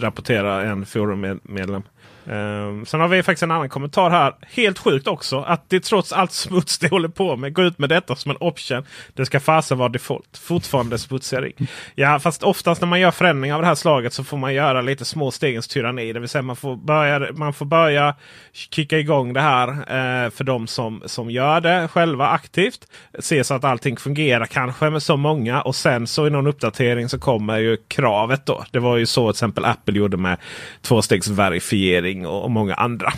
rapporterar 0.00 0.64
en 0.64 0.86
forummedlem. 0.86 1.82
Um, 2.24 2.86
sen 2.86 3.00
har 3.00 3.08
vi 3.08 3.22
faktiskt 3.22 3.42
en 3.42 3.50
annan 3.50 3.68
kommentar 3.68 4.10
här. 4.10 4.34
Helt 4.40 4.78
sjukt 4.78 5.06
också 5.06 5.40
att 5.40 5.64
det 5.68 5.80
trots 5.80 6.12
allt 6.12 6.32
smuts 6.32 6.78
det 6.78 6.88
håller 6.88 7.08
på 7.08 7.36
med. 7.36 7.54
går 7.54 7.64
ut 7.64 7.78
med 7.78 7.88
detta 7.88 8.16
som 8.16 8.30
en 8.30 8.36
option. 8.40 8.84
Det 9.14 9.26
ska 9.26 9.40
fasen 9.40 9.78
vara 9.78 9.88
default. 9.88 10.38
Fortfarande 10.38 10.98
smutsigare. 10.98 11.52
Ja, 11.94 12.18
fast 12.18 12.42
oftast 12.42 12.80
när 12.80 12.88
man 12.88 13.00
gör 13.00 13.10
förändringar 13.10 13.54
av 13.54 13.60
det 13.60 13.66
här 13.66 13.74
slaget 13.74 14.12
så 14.12 14.24
får 14.24 14.36
man 14.36 14.54
göra 14.54 14.82
lite 14.82 15.04
små 15.04 15.30
stegens 15.30 15.68
tyranni. 15.68 16.12
Det 16.12 16.20
vill 16.20 16.28
säga 16.28 16.42
man 16.42 16.56
får 16.56 16.76
börja, 16.76 17.32
man 17.32 17.52
får 17.52 17.66
börja 17.66 18.14
kicka 18.52 18.98
igång 18.98 19.32
det 19.32 19.40
här 19.40 19.68
eh, 19.68 20.30
för 20.30 20.44
de 20.44 20.66
som, 20.66 21.02
som 21.06 21.30
gör 21.30 21.60
det 21.60 21.88
själva 21.88 22.26
aktivt. 22.26 22.86
Se 23.18 23.44
så 23.44 23.54
att 23.54 23.64
allting 23.64 23.96
fungerar 23.96 24.46
kanske 24.46 24.90
med 24.90 25.02
så 25.02 25.16
många 25.16 25.62
och 25.62 25.74
sen 25.74 26.06
så 26.06 26.26
i 26.26 26.30
någon 26.30 26.46
uppdatering 26.46 27.08
så 27.08 27.18
kommer 27.18 27.58
ju 27.58 27.76
kravet 27.88 28.46
då. 28.46 28.64
Det 28.70 28.78
var 28.78 28.96
ju 28.96 29.06
så 29.06 29.32
till 29.32 29.36
exempel 29.36 29.64
Apple 29.64 29.98
gjorde 29.98 30.16
med 30.16 30.36
tvåstegsverifiering 30.82 32.09
och, 32.18 32.44
och 32.44 32.50
många 32.50 32.74
andra. 32.74 33.12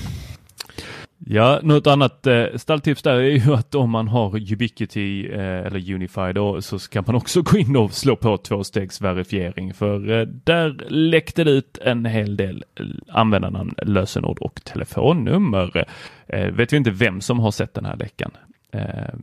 Ja, 1.26 1.60
något 1.62 1.86
annat 1.86 2.26
eh, 2.26 2.44
stalltips 2.56 3.02
där 3.02 3.14
är 3.14 3.46
ju 3.46 3.54
att 3.54 3.74
om 3.74 3.90
man 3.90 4.08
har 4.08 4.52
Ubiquity 4.52 5.26
eh, 5.26 5.66
eller 5.66 5.94
Unify 5.94 6.32
då 6.32 6.62
så 6.62 6.78
ska 6.78 7.02
man 7.02 7.14
också 7.14 7.42
gå 7.42 7.58
in 7.58 7.76
och 7.76 7.92
slå 7.92 8.16
på 8.16 8.36
tvåstegsverifiering 8.36 9.74
för 9.74 10.10
eh, 10.10 10.26
där 10.26 10.86
läckte 10.88 11.44
det 11.44 11.50
ut 11.50 11.78
en 11.78 12.04
hel 12.04 12.36
del 12.36 12.64
användarnamn, 13.08 13.74
lösenord 13.82 14.38
och 14.38 14.64
telefonnummer. 14.64 15.86
Eh, 16.26 16.46
vet 16.46 16.72
vi 16.72 16.76
inte 16.76 16.90
vem 16.90 17.20
som 17.20 17.40
har 17.40 17.50
sett 17.50 17.74
den 17.74 17.84
här 17.84 17.96
läckan. 17.96 18.30
Eh, 18.72 19.14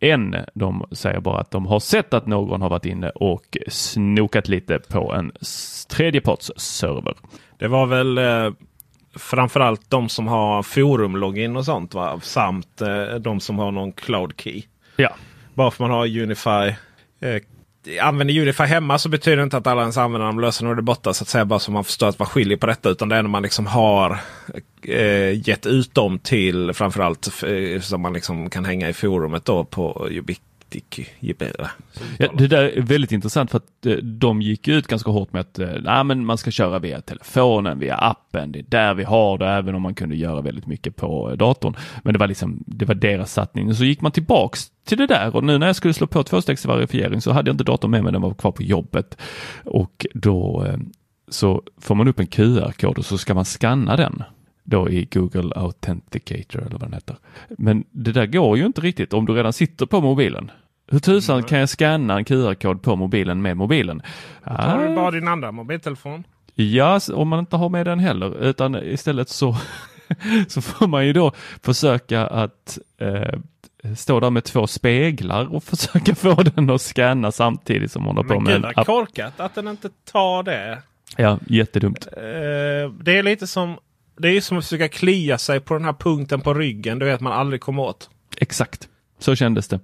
en, 0.00 0.36
de 0.54 0.86
säger 0.92 1.20
bara 1.20 1.40
att 1.40 1.50
de 1.50 1.66
har 1.66 1.80
sett 1.80 2.14
att 2.14 2.26
någon 2.26 2.62
har 2.62 2.70
varit 2.70 2.86
inne 2.86 3.10
och 3.10 3.58
snokat 3.68 4.48
lite 4.48 4.78
på 4.78 5.12
en 5.12 5.32
tredjepartsserver. 5.88 7.14
Det 7.58 7.68
var 7.68 7.86
väl 7.86 8.18
eh, 8.18 8.50
framförallt 9.18 9.90
de 9.90 10.08
som 10.08 10.26
har 10.28 10.62
forumlogin 10.62 11.56
och 11.56 11.64
sånt. 11.64 11.94
Va? 11.94 12.20
Samt 12.22 12.80
eh, 12.80 13.14
de 13.20 13.40
som 13.40 13.58
har 13.58 13.70
någon 13.70 13.92
cloud 13.92 14.32
key. 14.36 14.62
Ja. 14.96 15.14
Bara 15.54 15.70
för 15.70 15.84
man 15.84 15.90
har 15.90 16.06
Unify. 16.06 16.74
Eh, 17.20 17.42
använder 18.02 18.40
Unify 18.40 18.64
hemma 18.64 18.98
så 18.98 19.08
betyder 19.08 19.36
det 19.36 19.42
inte 19.42 19.56
att 19.56 19.66
alla 19.66 19.80
ens 19.80 19.96
använder 19.96 20.26
de 20.26 20.40
lösenordet 20.40 20.84
borta. 20.84 21.14
Så 21.14 21.24
att 21.24 21.28
säga 21.28 21.44
bara 21.44 21.58
så 21.58 21.70
man 21.70 21.84
förstår 21.84 22.08
att 22.08 22.18
man 22.18 22.28
skiljer 22.28 22.56
på 22.56 22.66
detta. 22.66 22.88
Utan 22.88 23.08
det 23.08 23.16
är 23.16 23.22
när 23.22 23.30
man 23.30 23.42
liksom 23.42 23.66
har 23.66 24.18
eh, 24.82 25.48
gett 25.48 25.66
ut 25.66 25.94
dem 25.94 26.18
till 26.18 26.72
framförallt 26.72 27.42
eh, 27.42 27.80
som 27.80 28.02
man 28.02 28.12
liksom 28.12 28.50
kan 28.50 28.64
hänga 28.64 28.88
i 28.88 28.92
forumet 28.92 29.44
då 29.44 29.64
på 29.64 30.08
Ubiquity 30.10 30.47
Gebera. 31.20 31.70
Ja, 32.18 32.32
det 32.34 32.46
där 32.46 32.62
är 32.62 32.82
väldigt 32.82 33.12
intressant 33.12 33.50
för 33.50 33.58
att 33.58 33.86
eh, 33.86 33.92
de 33.92 34.42
gick 34.42 34.68
ut 34.68 34.86
ganska 34.86 35.10
hårt 35.10 35.32
med 35.32 35.40
att 35.40 35.58
eh, 35.58 35.68
nej, 35.82 36.04
men 36.04 36.26
man 36.26 36.38
ska 36.38 36.50
köra 36.50 36.78
via 36.78 37.00
telefonen, 37.00 37.78
via 37.78 37.96
appen. 37.96 38.52
Det 38.52 38.58
är 38.58 38.64
där 38.68 38.94
vi 38.94 39.04
har 39.04 39.38
det, 39.38 39.46
även 39.46 39.74
om 39.74 39.82
man 39.82 39.94
kunde 39.94 40.16
göra 40.16 40.40
väldigt 40.40 40.66
mycket 40.66 40.96
på 40.96 41.30
eh, 41.30 41.36
datorn. 41.36 41.76
Men 42.02 42.12
det 42.12 42.18
var 42.18 42.26
liksom, 42.26 42.64
det 42.66 42.84
var 42.84 42.94
deras 42.94 43.32
satsning. 43.32 43.74
Så 43.74 43.84
gick 43.84 44.00
man 44.00 44.12
tillbaks 44.12 44.70
till 44.84 44.98
det 44.98 45.06
där 45.06 45.36
och 45.36 45.44
nu 45.44 45.58
när 45.58 45.66
jag 45.66 45.76
skulle 45.76 45.94
slå 45.94 46.06
på 46.06 46.22
tvåstegsverifiering 46.22 47.20
så 47.20 47.32
hade 47.32 47.48
jag 47.48 47.54
inte 47.54 47.64
datorn 47.64 47.90
med 47.90 48.04
mig, 48.04 48.12
den 48.12 48.22
var 48.22 48.34
kvar 48.34 48.52
på 48.52 48.62
jobbet. 48.62 49.18
Och 49.64 50.06
då 50.14 50.66
så 51.28 51.62
får 51.80 51.94
man 51.94 52.08
upp 52.08 52.20
en 52.20 52.26
QR-kod 52.26 52.98
och 52.98 53.04
så 53.04 53.18
ska 53.18 53.34
man 53.34 53.44
scanna 53.44 53.96
den 53.96 54.22
då 54.68 54.90
i 54.90 55.08
Google 55.10 55.52
Authenticator 55.56 56.60
eller 56.60 56.70
vad 56.70 56.80
den 56.80 56.92
heter. 56.92 57.16
Men 57.48 57.84
det 57.90 58.12
där 58.12 58.26
går 58.26 58.58
ju 58.58 58.66
inte 58.66 58.80
riktigt 58.80 59.12
om 59.12 59.26
du 59.26 59.34
redan 59.34 59.52
sitter 59.52 59.86
på 59.86 60.00
mobilen. 60.00 60.50
Hur 60.90 60.98
tusan 60.98 61.36
mm. 61.38 61.48
kan 61.48 61.58
jag 61.58 61.68
scanna 61.68 62.16
en 62.16 62.24
QR-kod 62.24 62.82
på 62.82 62.96
mobilen 62.96 63.42
med 63.42 63.56
mobilen? 63.56 64.02
Då 64.44 64.56
tar 64.56 64.88
du 64.88 64.94
bara 64.94 65.10
din 65.10 65.28
andra 65.28 65.52
mobiltelefon. 65.52 66.24
Ja, 66.54 67.00
om 67.14 67.28
man 67.28 67.38
inte 67.38 67.56
har 67.56 67.68
med 67.68 67.86
den 67.86 67.98
heller, 67.98 68.44
utan 68.44 68.74
istället 68.74 69.28
så, 69.28 69.56
så 70.48 70.62
får 70.62 70.86
man 70.86 71.06
ju 71.06 71.12
då 71.12 71.32
försöka 71.62 72.26
att 72.26 72.78
eh, 72.98 73.38
stå 73.96 74.20
där 74.20 74.30
med 74.30 74.44
två 74.44 74.66
speglar 74.66 75.54
och 75.54 75.64
försöka 75.72 76.14
få 76.14 76.34
den 76.34 76.70
att 76.70 76.80
scanna 76.80 77.32
samtidigt 77.32 77.92
som 77.92 78.04
man 78.04 78.16
har 78.16 78.24
på 78.24 78.40
med 78.40 78.54
en 78.54 78.64
app. 78.64 78.86
Korkat 78.86 79.40
att 79.40 79.54
den 79.54 79.68
inte 79.68 79.88
tar 80.12 80.42
det. 80.42 80.82
Ja, 81.16 81.38
jättedumt. 81.46 82.06
Eh, 82.12 82.92
det 83.00 83.18
är 83.18 83.22
lite 83.22 83.46
som 83.46 83.76
det 84.18 84.28
är 84.28 84.40
som 84.40 84.58
att 84.58 84.64
försöka 84.64 84.88
klia 84.88 85.38
sig 85.38 85.60
på 85.60 85.74
den 85.74 85.84
här 85.84 85.92
punkten 85.92 86.40
på 86.40 86.54
ryggen. 86.54 86.98
Du 86.98 87.06
vet 87.06 87.20
man 87.20 87.32
aldrig 87.32 87.60
kommer 87.60 87.82
åt. 87.82 88.10
Exakt, 88.36 88.88
så 89.18 89.34
kändes 89.34 89.68
det. 89.68 89.80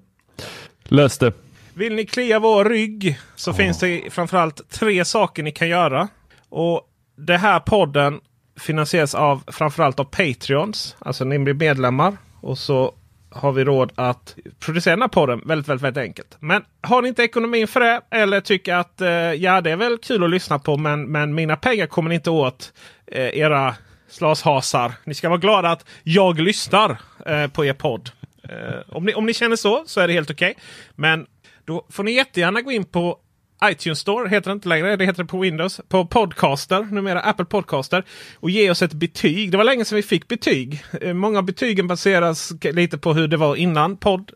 Lös 0.84 1.18
det. 1.18 1.32
Vill 1.74 1.94
ni 1.94 2.06
klia 2.06 2.38
vår 2.38 2.64
rygg 2.64 3.18
så 3.36 3.50
oh. 3.50 3.56
finns 3.56 3.78
det 3.78 4.02
framförallt 4.10 4.70
tre 4.70 5.04
saker 5.04 5.42
ni 5.42 5.52
kan 5.52 5.68
göra. 5.68 6.08
Och 6.48 6.90
Det 7.16 7.36
här 7.36 7.60
podden 7.60 8.20
finansieras 8.56 9.14
av 9.14 9.42
framförallt 9.46 10.00
av 10.00 10.04
Patreons. 10.04 10.96
Alltså 10.98 11.24
ni 11.24 11.38
blir 11.38 11.54
medlemmar. 11.54 12.16
Och 12.40 12.58
så 12.58 12.94
har 13.30 13.52
vi 13.52 13.64
råd 13.64 13.92
att 13.94 14.36
producera 14.60 14.92
den 14.92 15.02
här 15.02 15.08
podden 15.08 15.42
väldigt, 15.46 15.68
väldigt, 15.68 15.84
väldigt 15.84 16.02
enkelt. 16.02 16.36
Men 16.40 16.62
har 16.80 17.02
ni 17.02 17.08
inte 17.08 17.22
ekonomin 17.22 17.68
för 17.68 17.80
det 17.80 18.00
eller 18.10 18.40
tycker 18.40 18.74
att 18.74 19.00
eh, 19.00 19.08
ja, 19.08 19.60
det 19.60 19.70
är 19.70 19.76
väl 19.76 19.98
kul 19.98 20.24
att 20.24 20.30
lyssna 20.30 20.58
på 20.58 20.76
men, 20.76 21.12
men 21.12 21.34
mina 21.34 21.56
pengar 21.56 21.86
kommer 21.86 22.12
inte 22.12 22.30
åt 22.30 22.72
eh, 23.06 23.38
era 23.38 23.74
slashasar. 24.14 24.92
Ni 25.04 25.14
ska 25.14 25.28
vara 25.28 25.38
glada 25.38 25.70
att 25.70 25.84
jag 26.02 26.40
lyssnar 26.40 27.00
eh, 27.26 27.46
på 27.46 27.64
er 27.64 27.72
podd. 27.72 28.10
Eh, 28.42 28.96
om, 28.96 29.04
ni, 29.04 29.14
om 29.14 29.26
ni 29.26 29.34
känner 29.34 29.56
så 29.56 29.84
så 29.86 30.00
är 30.00 30.06
det 30.06 30.12
helt 30.12 30.30
okej. 30.30 30.50
Okay. 30.50 30.62
Men 30.94 31.26
då 31.64 31.86
får 31.90 32.04
ni 32.04 32.12
jättegärna 32.12 32.60
gå 32.60 32.72
in 32.72 32.84
på 32.84 33.18
iTunes 33.64 33.98
Store, 33.98 34.28
heter 34.28 34.50
det 34.50 34.52
inte 34.52 34.68
längre. 34.68 34.96
Det 34.96 35.04
heter 35.04 35.22
det 35.22 35.28
på 35.28 35.38
Windows. 35.38 35.80
På 35.88 36.06
Podcaster, 36.06 36.82
numera 36.82 37.20
Apple 37.20 37.44
Podcaster. 37.44 38.04
Och 38.40 38.50
ge 38.50 38.70
oss 38.70 38.82
ett 38.82 38.92
betyg. 38.92 39.50
Det 39.50 39.56
var 39.56 39.64
länge 39.64 39.84
sedan 39.84 39.96
vi 39.96 40.02
fick 40.02 40.28
betyg. 40.28 40.84
Eh, 41.00 41.14
många 41.14 41.38
av 41.38 41.44
betygen 41.44 41.86
baseras 41.86 42.52
lite 42.62 42.98
på 42.98 43.12
hur 43.14 43.28
det 43.28 43.36
var 43.36 43.56
innan 43.56 43.96
podd 43.96 44.32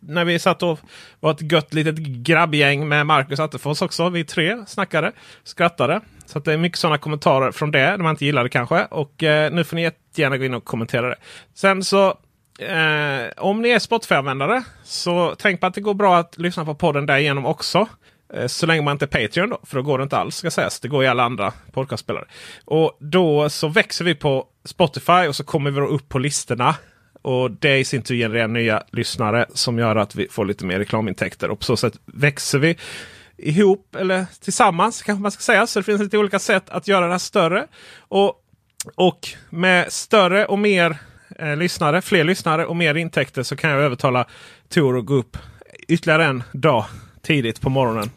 när 0.00 0.24
vi 0.24 0.38
satt 0.38 0.62
och 0.62 0.78
var 1.20 1.30
ett 1.30 1.52
gött 1.52 1.74
litet 1.74 1.98
grabbgäng 1.98 2.88
med 2.88 3.06
Marcus 3.06 3.40
Attefors 3.40 3.82
också. 3.82 4.08
Vi 4.08 4.24
tre 4.24 4.66
snackade, 4.66 5.12
skrattade. 5.44 6.00
Så 6.26 6.38
det 6.38 6.52
är 6.52 6.56
mycket 6.56 6.78
sådana 6.78 6.98
kommentarer 6.98 7.52
från 7.52 7.70
det, 7.70 7.90
de 7.90 8.02
man 8.02 8.10
inte 8.10 8.24
gillade 8.24 8.48
kanske. 8.48 8.84
Och 8.84 9.22
eh, 9.22 9.52
nu 9.52 9.64
får 9.64 9.76
ni 9.76 9.82
jättegärna 9.82 10.38
gå 10.38 10.44
in 10.44 10.54
och 10.54 10.64
kommentera 10.64 11.08
det. 11.08 11.16
Sen 11.54 11.84
så 11.84 12.08
eh, 12.58 13.26
om 13.36 13.62
ni 13.62 13.68
är 13.68 13.78
Spotify-användare 13.78 14.62
så 14.84 15.34
tänk 15.38 15.60
på 15.60 15.66
att 15.66 15.74
det 15.74 15.80
går 15.80 15.94
bra 15.94 16.16
att 16.16 16.38
lyssna 16.38 16.64
på 16.64 16.74
podden 16.74 17.06
därigenom 17.06 17.46
också. 17.46 17.88
Eh, 18.34 18.46
så 18.46 18.66
länge 18.66 18.82
man 18.82 18.92
inte 18.92 19.04
är 19.04 19.26
Patreon 19.26 19.50
då, 19.50 19.58
för 19.62 19.76
då 19.76 19.82
går 19.82 19.98
det 19.98 20.02
inte 20.02 20.16
alls 20.16 20.36
ska 20.36 20.50
sägas. 20.50 20.80
Det 20.80 20.88
går 20.88 21.04
i 21.04 21.06
alla 21.06 21.22
andra 21.22 21.52
podcastspelare. 21.72 22.24
Och 22.64 22.96
då 23.00 23.50
så 23.50 23.68
växer 23.68 24.04
vi 24.04 24.14
på 24.14 24.46
Spotify 24.64 25.28
och 25.28 25.36
så 25.36 25.44
kommer 25.44 25.70
vi 25.70 25.80
då 25.80 25.86
upp 25.86 26.08
på 26.08 26.18
listorna 26.18 26.74
och 27.22 27.50
det 27.50 27.78
i 27.78 27.84
sin 27.84 28.02
tur 28.02 28.16
genererar 28.16 28.48
nya 28.48 28.82
lyssnare 28.90 29.46
som 29.54 29.78
gör 29.78 29.96
att 29.96 30.14
vi 30.14 30.28
får 30.28 30.44
lite 30.44 30.64
mer 30.64 30.78
reklamintäkter. 30.78 31.50
Och 31.50 31.58
på 31.58 31.64
så 31.64 31.76
sätt 31.76 31.94
växer 32.04 32.58
vi 32.58 32.76
ihop 33.36 33.96
eller 33.96 34.26
tillsammans 34.40 35.02
kanske 35.02 35.22
man 35.22 35.30
ska 35.30 35.40
säga. 35.40 35.66
Så 35.66 35.78
det 35.78 35.84
finns 35.84 36.00
lite 36.00 36.18
olika 36.18 36.38
sätt 36.38 36.70
att 36.70 36.88
göra 36.88 37.06
det 37.06 37.12
här 37.12 37.18
större. 37.18 37.66
Och, 37.98 38.34
och 38.94 39.28
med 39.50 39.92
större 39.92 40.46
och 40.46 40.58
mer 40.58 40.96
eh, 41.38 41.56
lyssnare, 41.56 42.02
fler 42.02 42.24
lyssnare 42.24 42.66
och 42.66 42.76
mer 42.76 42.94
intäkter 42.94 43.42
så 43.42 43.56
kan 43.56 43.70
jag 43.70 43.80
övertala 43.80 44.26
Tor 44.68 44.98
att 44.98 45.06
gå 45.06 45.14
upp 45.14 45.36
ytterligare 45.88 46.24
en 46.24 46.42
dag 46.52 46.84
tidigt 47.22 47.60
på 47.60 47.70
morgonen. 47.70 48.10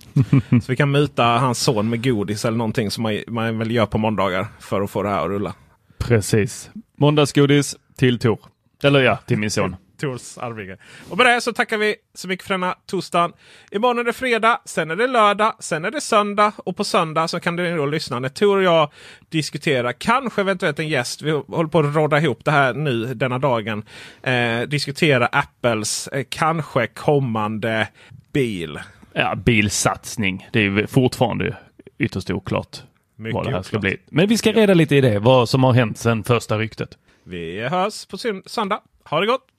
så 0.62 0.72
vi 0.72 0.76
kan 0.76 0.92
muta 0.92 1.24
hans 1.24 1.60
son 1.60 1.90
med 1.90 2.04
godis 2.04 2.46
eller 2.46 2.58
någonting 2.58 2.92
som 2.92 3.04
man, 3.04 3.20
man 3.28 3.58
väl 3.58 3.72
gör 3.72 3.86
på 3.86 3.98
måndagar 3.98 4.48
för 4.60 4.82
att 4.82 4.92
få 4.92 5.04
det 5.04 5.10
här 5.10 5.24
att 5.24 5.30
rulla. 5.30 5.54
Precis. 5.98 6.70
Måndagsgodis 6.98 7.76
till 7.98 8.20
Tor. 8.20 8.40
Eller 8.84 9.00
ja, 9.00 9.16
till 9.16 9.38
min 9.38 9.52
son. 9.52 9.76
Tors 10.06 10.38
arvinge. 10.38 10.78
Och 11.10 11.18
med 11.18 11.26
det 11.26 11.42
så 11.42 11.54
tackar 11.54 11.78
vi 11.78 11.96
så 12.14 12.28
mycket 12.28 12.48
för 12.48 12.54
denna 12.54 12.76
torsdagen. 12.86 13.34
Imorgon 13.72 14.00
är 14.00 14.04
det 14.04 14.14
fredag, 14.14 14.62
sen 14.66 14.92
är 14.92 14.96
det 14.96 15.08
lördag, 15.08 15.54
sen 15.60 15.86
är 15.86 15.92
det 15.92 16.02
söndag 16.02 16.52
och 16.58 16.78
på 16.78 16.84
söndag 16.84 17.28
så 17.28 17.40
kan 17.40 17.56
du 17.56 17.78
då 17.78 17.86
lyssna 17.86 18.20
när 18.20 18.30
Tor 18.30 18.58
och 18.58 18.64
jag 18.64 18.92
diskuterar, 19.30 19.92
kanske 19.92 20.42
eventuellt 20.42 20.80
en 20.80 20.88
gäst. 20.88 21.22
Vi 21.22 21.32
håller 21.32 21.70
på 21.70 21.80
att 21.80 21.96
råda 21.96 22.18
ihop 22.18 22.46
det 22.46 22.52
här 22.52 22.74
nu 22.74 23.14
denna 23.14 23.40
dagen. 23.40 23.84
Eh, 24.24 24.62
diskutera 24.62 25.26
Apples 25.26 26.08
eh, 26.08 26.26
kanske 26.30 26.88
kommande 26.88 27.88
bil. 28.34 28.80
Ja, 29.14 29.36
bilsatsning. 29.36 30.48
Det 30.52 30.60
är 30.60 30.88
fortfarande 30.88 31.58
ytterst 31.98 32.30
oklart 32.30 32.78
Mycket 33.16 33.36
vad 33.36 33.46
det 33.46 33.52
här 33.52 33.62
ska 33.62 33.80
bli. 33.80 33.98
Men 34.10 34.28
vi 34.28 34.38
ska 34.38 34.52
reda 34.52 34.74
lite 34.74 34.96
i 34.96 35.02
det, 35.02 35.20
vad 35.20 35.50
som 35.50 35.64
har 35.64 35.74
hänt 35.74 35.98
sedan 35.98 36.24
första 36.24 36.58
ryktet. 36.58 36.98
Vi 37.24 37.68
hörs 37.68 38.06
på 38.06 38.18
söndag. 38.46 38.80
Ha 39.10 39.20
det 39.20 39.28
gott! 39.28 39.48